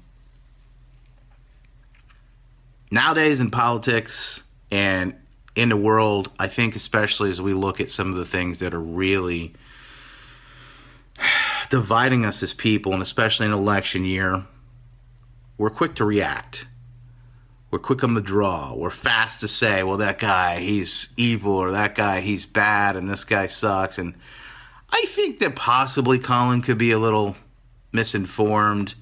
nowadays 2.92 3.40
in 3.40 3.50
politics 3.50 4.44
and 4.70 5.16
in 5.56 5.68
the 5.68 5.76
world, 5.76 6.30
I 6.38 6.46
think, 6.46 6.76
especially 6.76 7.30
as 7.30 7.40
we 7.40 7.52
look 7.52 7.80
at 7.80 7.90
some 7.90 8.10
of 8.10 8.14
the 8.16 8.24
things 8.24 8.60
that 8.60 8.72
are 8.72 8.80
really 8.80 9.54
dividing 11.70 12.24
us 12.24 12.42
as 12.42 12.54
people, 12.54 12.92
and 12.92 13.02
especially 13.02 13.46
in 13.46 13.52
election 13.52 14.04
year, 14.04 14.44
we're 15.58 15.70
quick 15.70 15.96
to 15.96 16.04
react 16.04 16.66
we're 17.72 17.78
quick 17.78 18.04
on 18.04 18.12
the 18.12 18.20
draw. 18.20 18.74
We're 18.74 18.90
fast 18.90 19.40
to 19.40 19.48
say, 19.48 19.82
well, 19.82 19.96
that 19.96 20.18
guy, 20.18 20.60
he's 20.60 21.08
evil, 21.16 21.54
or 21.54 21.72
that 21.72 21.94
guy, 21.94 22.20
he's 22.20 22.44
bad, 22.44 22.96
and 22.96 23.08
this 23.08 23.24
guy 23.24 23.46
sucks. 23.46 23.96
And 23.96 24.14
I 24.90 25.06
think 25.08 25.38
that 25.38 25.56
possibly 25.56 26.18
Colin 26.18 26.60
could 26.60 26.76
be 26.76 26.92
a 26.92 26.98
little 26.98 27.34
misinformed. 27.90 28.94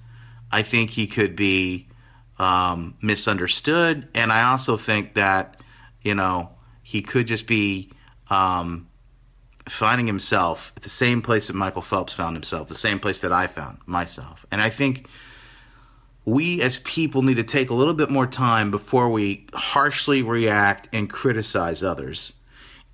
I 0.53 0.62
think 0.62 0.90
he 0.90 1.09
could 1.09 1.35
be 1.35 1.88
um, 2.40 2.94
misunderstood. 3.03 4.09
And 4.14 4.33
I 4.33 4.50
also 4.50 4.79
think 4.79 5.14
that, 5.14 5.61
you 6.00 6.14
know, 6.14 6.48
he 6.83 7.03
could 7.03 7.26
just 7.26 7.46
be 7.46 7.92
um, 8.31 8.88
finding 9.68 10.07
himself 10.07 10.72
at 10.74 10.83
the 10.83 10.88
same 10.88 11.20
place 11.20 11.48
that 11.48 11.53
Michael 11.55 11.83
Phelps 11.83 12.14
found 12.14 12.35
himself, 12.35 12.68
the 12.68 12.74
same 12.74 12.98
place 12.98 13.20
that 13.20 13.31
I 13.31 13.46
found 13.46 13.79
myself. 13.85 14.46
And 14.50 14.62
I 14.62 14.70
think 14.70 15.07
we 16.24 16.62
as 16.62 16.79
people 16.79 17.20
need 17.20 17.37
to 17.37 17.44
take 17.44 17.68
a 17.68 17.74
little 17.74 17.92
bit 17.92 18.09
more 18.09 18.26
time 18.26 18.70
before 18.70 19.11
we 19.11 19.46
harshly 19.53 20.22
react 20.22 20.88
and 20.94 21.11
criticize 21.11 21.83
others 21.83 22.33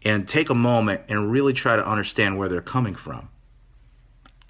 and 0.05 0.29
take 0.29 0.51
a 0.51 0.55
moment 0.55 1.03
and 1.09 1.31
really 1.31 1.53
try 1.53 1.77
to 1.77 1.89
understand 1.89 2.37
where 2.37 2.49
they're 2.49 2.61
coming 2.61 2.97
from. 2.97 3.29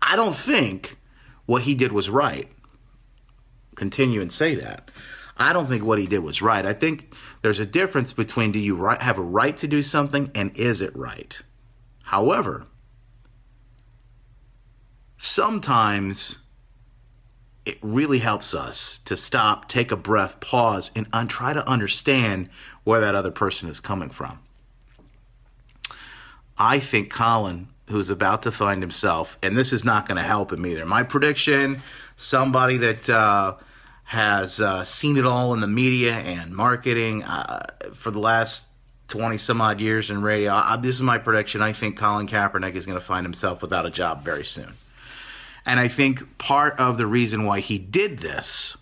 I 0.00 0.16
don't 0.16 0.34
think 0.34 0.96
what 1.44 1.62
he 1.62 1.74
did 1.74 1.92
was 1.92 2.08
right. 2.08 2.50
Continue 3.76 4.20
and 4.20 4.32
say 4.32 4.56
that. 4.56 4.90
I 5.38 5.52
don't 5.52 5.66
think 5.66 5.84
what 5.84 5.98
he 5.98 6.06
did 6.06 6.20
was 6.20 6.42
right. 6.42 6.64
I 6.64 6.72
think 6.72 7.14
there's 7.42 7.60
a 7.60 7.66
difference 7.66 8.12
between 8.12 8.52
do 8.52 8.58
you 8.58 8.84
have 8.86 9.18
a 9.18 9.22
right 9.22 9.56
to 9.58 9.68
do 9.68 9.82
something 9.82 10.30
and 10.34 10.56
is 10.56 10.80
it 10.80 10.96
right? 10.96 11.40
However, 12.02 12.66
sometimes 15.18 16.38
it 17.66 17.78
really 17.82 18.20
helps 18.20 18.54
us 18.54 18.98
to 19.04 19.16
stop, 19.16 19.68
take 19.68 19.90
a 19.90 19.96
breath, 19.96 20.38
pause, 20.40 20.90
and 20.94 21.06
un- 21.12 21.28
try 21.28 21.52
to 21.52 21.68
understand 21.68 22.48
where 22.84 23.00
that 23.00 23.14
other 23.14 23.32
person 23.32 23.68
is 23.68 23.80
coming 23.80 24.08
from. 24.08 24.38
I 26.56 26.78
think 26.78 27.10
Colin, 27.10 27.68
who's 27.90 28.08
about 28.08 28.42
to 28.44 28.52
find 28.52 28.82
himself, 28.82 29.36
and 29.42 29.56
this 29.56 29.72
is 29.72 29.84
not 29.84 30.08
going 30.08 30.16
to 30.16 30.22
help 30.22 30.52
him 30.52 30.64
either. 30.64 30.86
My 30.86 31.02
prediction 31.02 31.82
somebody 32.16 32.78
that 32.78 33.08
uh, 33.08 33.56
has 34.04 34.60
uh, 34.60 34.84
seen 34.84 35.16
it 35.16 35.26
all 35.26 35.52
in 35.54 35.60
the 35.60 35.66
media 35.66 36.14
and 36.14 36.54
marketing 36.54 37.22
uh, 37.22 37.66
for 37.94 38.10
the 38.10 38.18
last 38.18 38.66
20 39.08 39.38
some 39.38 39.60
odd 39.60 39.80
years 39.80 40.10
in 40.10 40.22
radio. 40.22 40.52
I, 40.52 40.76
this 40.76 40.96
is 40.96 41.02
my 41.02 41.18
prediction. 41.18 41.62
I 41.62 41.72
think 41.72 41.96
Colin 41.96 42.26
Kaepernick 42.26 42.74
is 42.74 42.86
going 42.86 42.98
to 42.98 43.04
find 43.04 43.24
himself 43.24 43.62
without 43.62 43.86
a 43.86 43.90
job 43.90 44.24
very 44.24 44.44
soon. 44.44 44.74
And 45.64 45.78
I 45.80 45.88
think 45.88 46.38
part 46.38 46.78
of 46.78 46.96
the 46.96 47.06
reason 47.06 47.44
why 47.44 47.60
he 47.60 47.78
did 47.78 48.18
this 48.20 48.76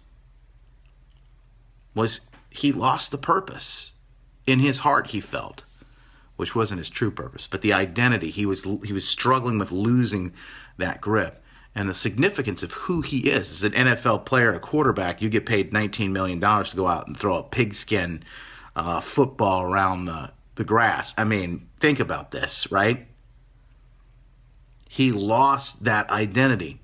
was 1.94 2.20
he 2.50 2.72
lost 2.72 3.10
the 3.10 3.18
purpose. 3.18 3.92
In 4.46 4.58
his 4.58 4.80
heart, 4.80 5.08
he 5.08 5.20
felt, 5.20 5.64
which 6.36 6.54
wasn't 6.54 6.78
his 6.78 6.90
true 6.90 7.10
purpose, 7.10 7.46
but 7.46 7.62
the 7.62 7.72
identity. 7.72 8.30
He 8.30 8.44
was 8.44 8.64
he 8.84 8.92
was 8.92 9.08
struggling 9.08 9.58
with 9.58 9.72
losing 9.72 10.34
that 10.76 11.00
grip 11.00 11.42
and 11.74 11.88
the 11.88 11.94
significance 11.94 12.62
of 12.62 12.72
who 12.72 13.00
he 13.02 13.30
is. 13.30 13.50
As 13.50 13.64
an 13.64 13.72
NFL 13.72 14.24
player, 14.24 14.52
a 14.52 14.60
quarterback, 14.60 15.20
you 15.20 15.28
get 15.28 15.46
paid 15.46 15.72
$19 15.72 16.10
million 16.10 16.40
to 16.40 16.76
go 16.76 16.86
out 16.86 17.06
and 17.06 17.16
throw 17.16 17.36
a 17.36 17.42
pigskin 17.42 18.22
uh, 18.76 19.00
football 19.00 19.62
around 19.62 20.04
the, 20.04 20.30
the 20.54 20.64
grass. 20.64 21.14
I 21.18 21.24
mean, 21.24 21.68
think 21.80 21.98
about 22.00 22.30
this, 22.30 22.70
right? 22.70 23.06
he 24.94 25.10
lost 25.10 25.82
that 25.82 26.08
identity 26.08 26.80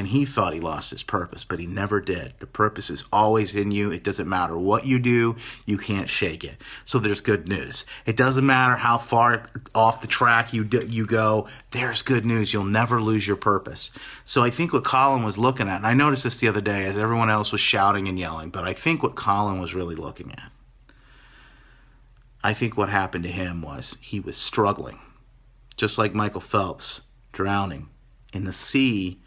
and 0.00 0.08
he 0.08 0.24
thought 0.24 0.54
he 0.54 0.60
lost 0.60 0.92
his 0.92 1.02
purpose, 1.02 1.44
but 1.44 1.58
he 1.58 1.66
never 1.66 2.00
did. 2.00 2.32
The 2.38 2.46
purpose 2.46 2.88
is 2.88 3.04
always 3.12 3.54
in 3.54 3.70
you. 3.70 3.92
It 3.92 4.02
doesn't 4.02 4.26
matter 4.26 4.56
what 4.56 4.86
you 4.86 4.98
do, 4.98 5.36
you 5.66 5.76
can't 5.76 6.08
shake 6.08 6.42
it. 6.42 6.56
So 6.86 6.98
there's 6.98 7.20
good 7.20 7.46
news. 7.46 7.84
It 8.06 8.16
doesn't 8.16 8.46
matter 8.46 8.76
how 8.76 8.96
far 8.96 9.50
off 9.74 10.00
the 10.00 10.06
track 10.06 10.54
you 10.54 10.64
do, 10.64 10.86
you 10.88 11.04
go. 11.04 11.48
There's 11.72 12.00
good 12.00 12.24
news. 12.24 12.54
You'll 12.54 12.64
never 12.64 13.02
lose 13.02 13.26
your 13.26 13.36
purpose. 13.36 13.92
So 14.24 14.42
I 14.42 14.48
think 14.48 14.72
what 14.72 14.84
Colin 14.84 15.22
was 15.22 15.36
looking 15.36 15.68
at, 15.68 15.76
and 15.76 15.86
I 15.86 15.92
noticed 15.92 16.24
this 16.24 16.38
the 16.38 16.48
other 16.48 16.62
day 16.62 16.86
as 16.86 16.96
everyone 16.96 17.28
else 17.28 17.52
was 17.52 17.60
shouting 17.60 18.08
and 18.08 18.18
yelling, 18.18 18.48
but 18.48 18.64
I 18.64 18.72
think 18.72 19.02
what 19.02 19.16
Colin 19.16 19.60
was 19.60 19.74
really 19.74 19.96
looking 19.96 20.32
at, 20.32 20.50
I 22.42 22.54
think 22.54 22.74
what 22.74 22.88
happened 22.88 23.24
to 23.24 23.30
him 23.30 23.60
was 23.60 23.98
he 24.00 24.18
was 24.18 24.38
struggling, 24.38 24.98
just 25.76 25.98
like 25.98 26.14
Michael 26.14 26.40
Phelps 26.40 27.02
drowning 27.32 27.90
in 28.32 28.44
the 28.44 28.54
sea 28.54 29.20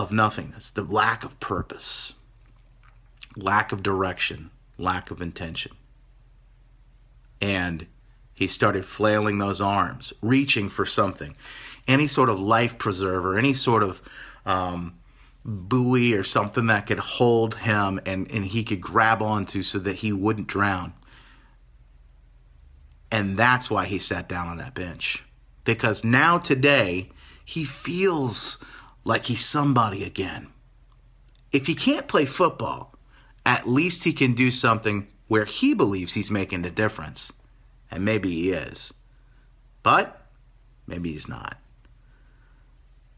of 0.00 0.12
nothingness, 0.12 0.70
the 0.70 0.82
lack 0.82 1.24
of 1.24 1.38
purpose, 1.40 2.14
lack 3.36 3.70
of 3.70 3.82
direction, 3.82 4.50
lack 4.78 5.10
of 5.10 5.20
intention. 5.20 5.72
And 7.40 7.86
he 8.32 8.48
started 8.48 8.86
flailing 8.86 9.36
those 9.36 9.60
arms, 9.60 10.14
reaching 10.22 10.70
for 10.70 10.86
something, 10.86 11.36
any 11.86 12.06
sort 12.06 12.30
of 12.30 12.40
life 12.40 12.78
preserver, 12.78 13.36
any 13.36 13.52
sort 13.52 13.82
of 13.82 14.00
um, 14.46 14.98
buoy 15.44 16.14
or 16.14 16.24
something 16.24 16.66
that 16.66 16.86
could 16.86 16.98
hold 16.98 17.56
him 17.56 18.00
and, 18.06 18.30
and 18.30 18.46
he 18.46 18.64
could 18.64 18.80
grab 18.80 19.20
onto 19.20 19.62
so 19.62 19.78
that 19.78 19.96
he 19.96 20.12
wouldn't 20.12 20.46
drown. 20.46 20.94
And 23.12 23.36
that's 23.36 23.70
why 23.70 23.84
he 23.84 23.98
sat 23.98 24.28
down 24.28 24.48
on 24.48 24.56
that 24.56 24.74
bench. 24.74 25.24
Because 25.64 26.04
now, 26.04 26.38
today, 26.38 27.10
he 27.44 27.64
feels 27.64 28.56
like 29.04 29.26
he's 29.26 29.44
somebody 29.44 30.04
again. 30.04 30.48
If 31.52 31.66
he 31.66 31.74
can't 31.74 32.08
play 32.08 32.24
football, 32.26 32.94
at 33.44 33.68
least 33.68 34.04
he 34.04 34.12
can 34.12 34.34
do 34.34 34.50
something 34.50 35.08
where 35.28 35.44
he 35.44 35.74
believes 35.74 36.14
he's 36.14 36.30
making 36.30 36.64
a 36.64 36.70
difference. 36.70 37.32
And 37.90 38.04
maybe 38.04 38.30
he 38.30 38.52
is. 38.52 38.92
But 39.82 40.26
maybe 40.86 41.12
he's 41.12 41.28
not. 41.28 41.58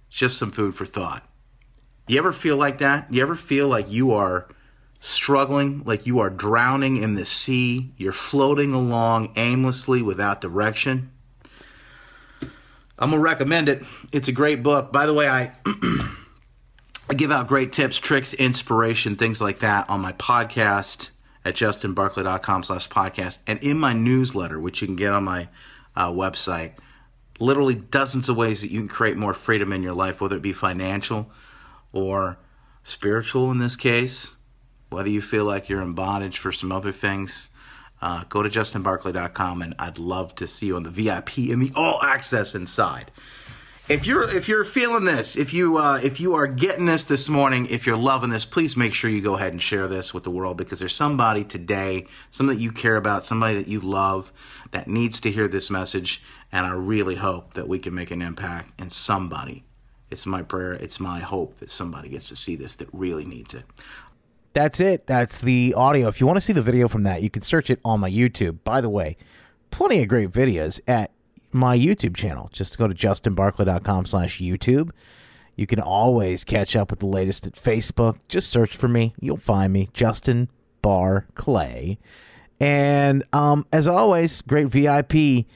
It's 0.08 0.18
just 0.18 0.38
some 0.38 0.50
food 0.50 0.74
for 0.74 0.86
thought. 0.86 1.26
You 2.06 2.18
ever 2.18 2.32
feel 2.32 2.56
like 2.56 2.78
that? 2.78 3.12
You 3.12 3.22
ever 3.22 3.36
feel 3.36 3.68
like 3.68 3.90
you 3.90 4.12
are 4.12 4.48
struggling, 5.00 5.82
like 5.84 6.06
you 6.06 6.20
are 6.20 6.30
drowning 6.30 6.96
in 7.02 7.14
the 7.14 7.26
sea? 7.26 7.92
You're 7.96 8.12
floating 8.12 8.72
along 8.72 9.32
aimlessly 9.36 10.02
without 10.02 10.40
direction? 10.40 11.10
I'm 13.02 13.10
to 13.10 13.18
recommend 13.18 13.68
it. 13.68 13.82
It's 14.12 14.28
a 14.28 14.32
great 14.32 14.62
book. 14.62 14.92
By 14.92 15.06
the 15.06 15.14
way, 15.14 15.28
I. 15.28 15.52
I 17.08 17.14
give 17.14 17.32
out 17.32 17.48
great 17.48 17.72
tips, 17.72 17.98
tricks, 17.98 18.32
inspiration, 18.32 19.16
things 19.16 19.40
like 19.40 19.58
that 19.58 19.90
on 19.90 20.00
my 20.00 20.12
podcast 20.12 21.10
at 21.44 21.54
justinbarclay.com 21.54 22.62
slash 22.62 22.88
podcast 22.88 23.38
and 23.46 23.58
in 23.58 23.76
my 23.76 23.92
newsletter, 23.92 24.60
which 24.60 24.80
you 24.80 24.86
can 24.86 24.96
get 24.96 25.12
on 25.12 25.24
my 25.24 25.48
uh, 25.96 26.10
website. 26.10 26.72
Literally 27.40 27.74
dozens 27.74 28.28
of 28.28 28.36
ways 28.36 28.62
that 28.62 28.70
you 28.70 28.78
can 28.78 28.88
create 28.88 29.16
more 29.16 29.34
freedom 29.34 29.72
in 29.72 29.82
your 29.82 29.94
life, 29.94 30.20
whether 30.20 30.36
it 30.36 30.42
be 30.42 30.52
financial 30.52 31.28
or 31.92 32.38
spiritual 32.84 33.50
in 33.50 33.58
this 33.58 33.76
case, 33.76 34.34
whether 34.90 35.08
you 35.08 35.20
feel 35.20 35.44
like 35.44 35.68
you're 35.68 35.82
in 35.82 35.94
bondage 35.94 36.38
for 36.38 36.52
some 36.52 36.70
other 36.70 36.92
things. 36.92 37.48
Uh, 38.02 38.24
go 38.28 38.42
to 38.42 38.50
justinbarclay.com 38.50 39.62
and 39.62 39.74
I'd 39.78 39.98
love 39.98 40.34
to 40.34 40.46
see 40.48 40.66
you 40.66 40.76
on 40.76 40.82
the 40.82 40.90
VIP 40.90 41.38
and 41.38 41.62
the 41.62 41.70
all 41.74 42.02
access 42.02 42.54
inside 42.54 43.12
if 43.88 44.06
you're 44.06 44.28
if 44.28 44.48
you're 44.48 44.64
feeling 44.64 45.04
this, 45.04 45.36
if 45.36 45.52
you 45.52 45.76
uh, 45.76 46.00
if 46.02 46.20
you 46.20 46.34
are 46.34 46.46
getting 46.46 46.86
this 46.86 47.04
this 47.04 47.28
morning, 47.28 47.66
if 47.68 47.86
you're 47.86 47.96
loving 47.96 48.30
this, 48.30 48.44
please 48.44 48.76
make 48.76 48.94
sure 48.94 49.10
you 49.10 49.20
go 49.20 49.34
ahead 49.34 49.52
and 49.52 49.60
share 49.60 49.88
this 49.88 50.14
with 50.14 50.22
the 50.22 50.30
world 50.30 50.56
because 50.56 50.78
there's 50.78 50.94
somebody 50.94 51.42
today, 51.42 52.06
somebody 52.30 52.58
that 52.58 52.62
you 52.62 52.70
care 52.70 52.96
about, 52.96 53.24
somebody 53.24 53.56
that 53.56 53.68
you 53.68 53.80
love 53.80 54.32
that 54.70 54.88
needs 54.88 55.20
to 55.20 55.30
hear 55.30 55.48
this 55.48 55.68
message, 55.68 56.22
and 56.52 56.64
I 56.64 56.72
really 56.72 57.16
hope 57.16 57.54
that 57.54 57.68
we 57.68 57.78
can 57.78 57.94
make 57.94 58.10
an 58.10 58.22
impact 58.22 58.80
in 58.80 58.88
somebody. 58.88 59.64
It's 60.10 60.26
my 60.26 60.42
prayer, 60.42 60.74
it's 60.74 61.00
my 61.00 61.20
hope 61.20 61.58
that 61.58 61.70
somebody 61.70 62.08
gets 62.08 62.28
to 62.28 62.36
see 62.36 62.54
this 62.54 62.74
that 62.76 62.88
really 62.92 63.24
needs 63.24 63.52
it. 63.52 63.64
That's 64.52 64.80
it. 64.80 65.06
That's 65.06 65.40
the 65.40 65.74
audio. 65.76 66.08
If 66.08 66.20
you 66.20 66.26
want 66.26 66.36
to 66.36 66.40
see 66.42 66.52
the 66.52 66.62
video 66.62 66.88
from 66.88 67.04
that, 67.04 67.22
you 67.22 67.30
can 67.30 67.42
search 67.42 67.70
it 67.70 67.80
on 67.84 68.00
my 68.00 68.10
YouTube. 68.10 68.58
By 68.64 68.80
the 68.80 68.90
way, 68.90 69.16
plenty 69.70 70.02
of 70.02 70.08
great 70.08 70.30
videos 70.30 70.80
at 70.86 71.10
my 71.52 71.76
YouTube 71.76 72.16
channel. 72.16 72.50
Just 72.52 72.76
go 72.76 72.86
to 72.86 72.94
justinbarclay.com 72.94 74.06
slash 74.06 74.40
YouTube. 74.40 74.90
You 75.56 75.66
can 75.66 75.80
always 75.80 76.44
catch 76.44 76.76
up 76.76 76.90
with 76.90 77.00
the 77.00 77.06
latest 77.06 77.46
at 77.46 77.54
Facebook. 77.54 78.18
Just 78.28 78.50
search 78.50 78.76
for 78.76 78.88
me. 78.88 79.14
You'll 79.20 79.36
find 79.36 79.72
me, 79.72 79.88
Justin 79.92 80.48
Barclay. 80.80 81.98
And 82.60 83.24
um, 83.32 83.66
as 83.72 83.88
always, 83.88 84.40
great 84.42 84.68
VIP 84.68 85.46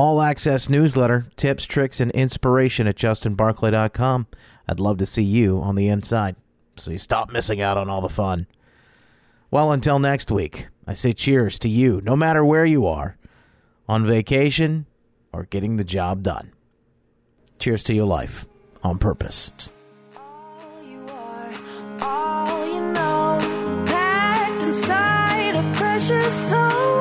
all 0.00 0.22
access 0.22 0.70
newsletter, 0.70 1.26
tips, 1.36 1.66
tricks, 1.66 2.00
and 2.00 2.10
inspiration 2.12 2.86
at 2.86 2.96
justinbarclay.com. 2.96 4.26
I'd 4.66 4.80
love 4.80 4.96
to 4.96 5.04
see 5.04 5.22
you 5.22 5.60
on 5.60 5.74
the 5.74 5.88
inside 5.88 6.36
so 6.80 6.90
you 6.90 6.98
stop 6.98 7.30
missing 7.30 7.60
out 7.60 7.76
on 7.76 7.88
all 7.88 8.00
the 8.00 8.08
fun. 8.08 8.46
Well, 9.50 9.72
until 9.72 9.98
next 9.98 10.30
week, 10.30 10.68
I 10.86 10.94
say 10.94 11.12
cheers 11.12 11.58
to 11.60 11.68
you, 11.68 12.00
no 12.04 12.16
matter 12.16 12.44
where 12.44 12.64
you 12.64 12.86
are, 12.86 13.16
on 13.88 14.06
vacation 14.06 14.86
or 15.32 15.44
getting 15.44 15.76
the 15.76 15.84
job 15.84 16.22
done. 16.22 16.52
Cheers 17.58 17.82
to 17.84 17.94
your 17.94 18.06
life 18.06 18.46
on 18.82 18.98
purpose. 18.98 19.50
All 20.16 20.82
you 20.82 21.06
are, 21.08 21.52
all 22.00 22.66
you 22.66 22.80
know, 22.92 23.84
packed 23.86 24.62
inside 24.62 25.56
a 25.56 25.72
precious 25.74 26.48
soul. 26.48 26.99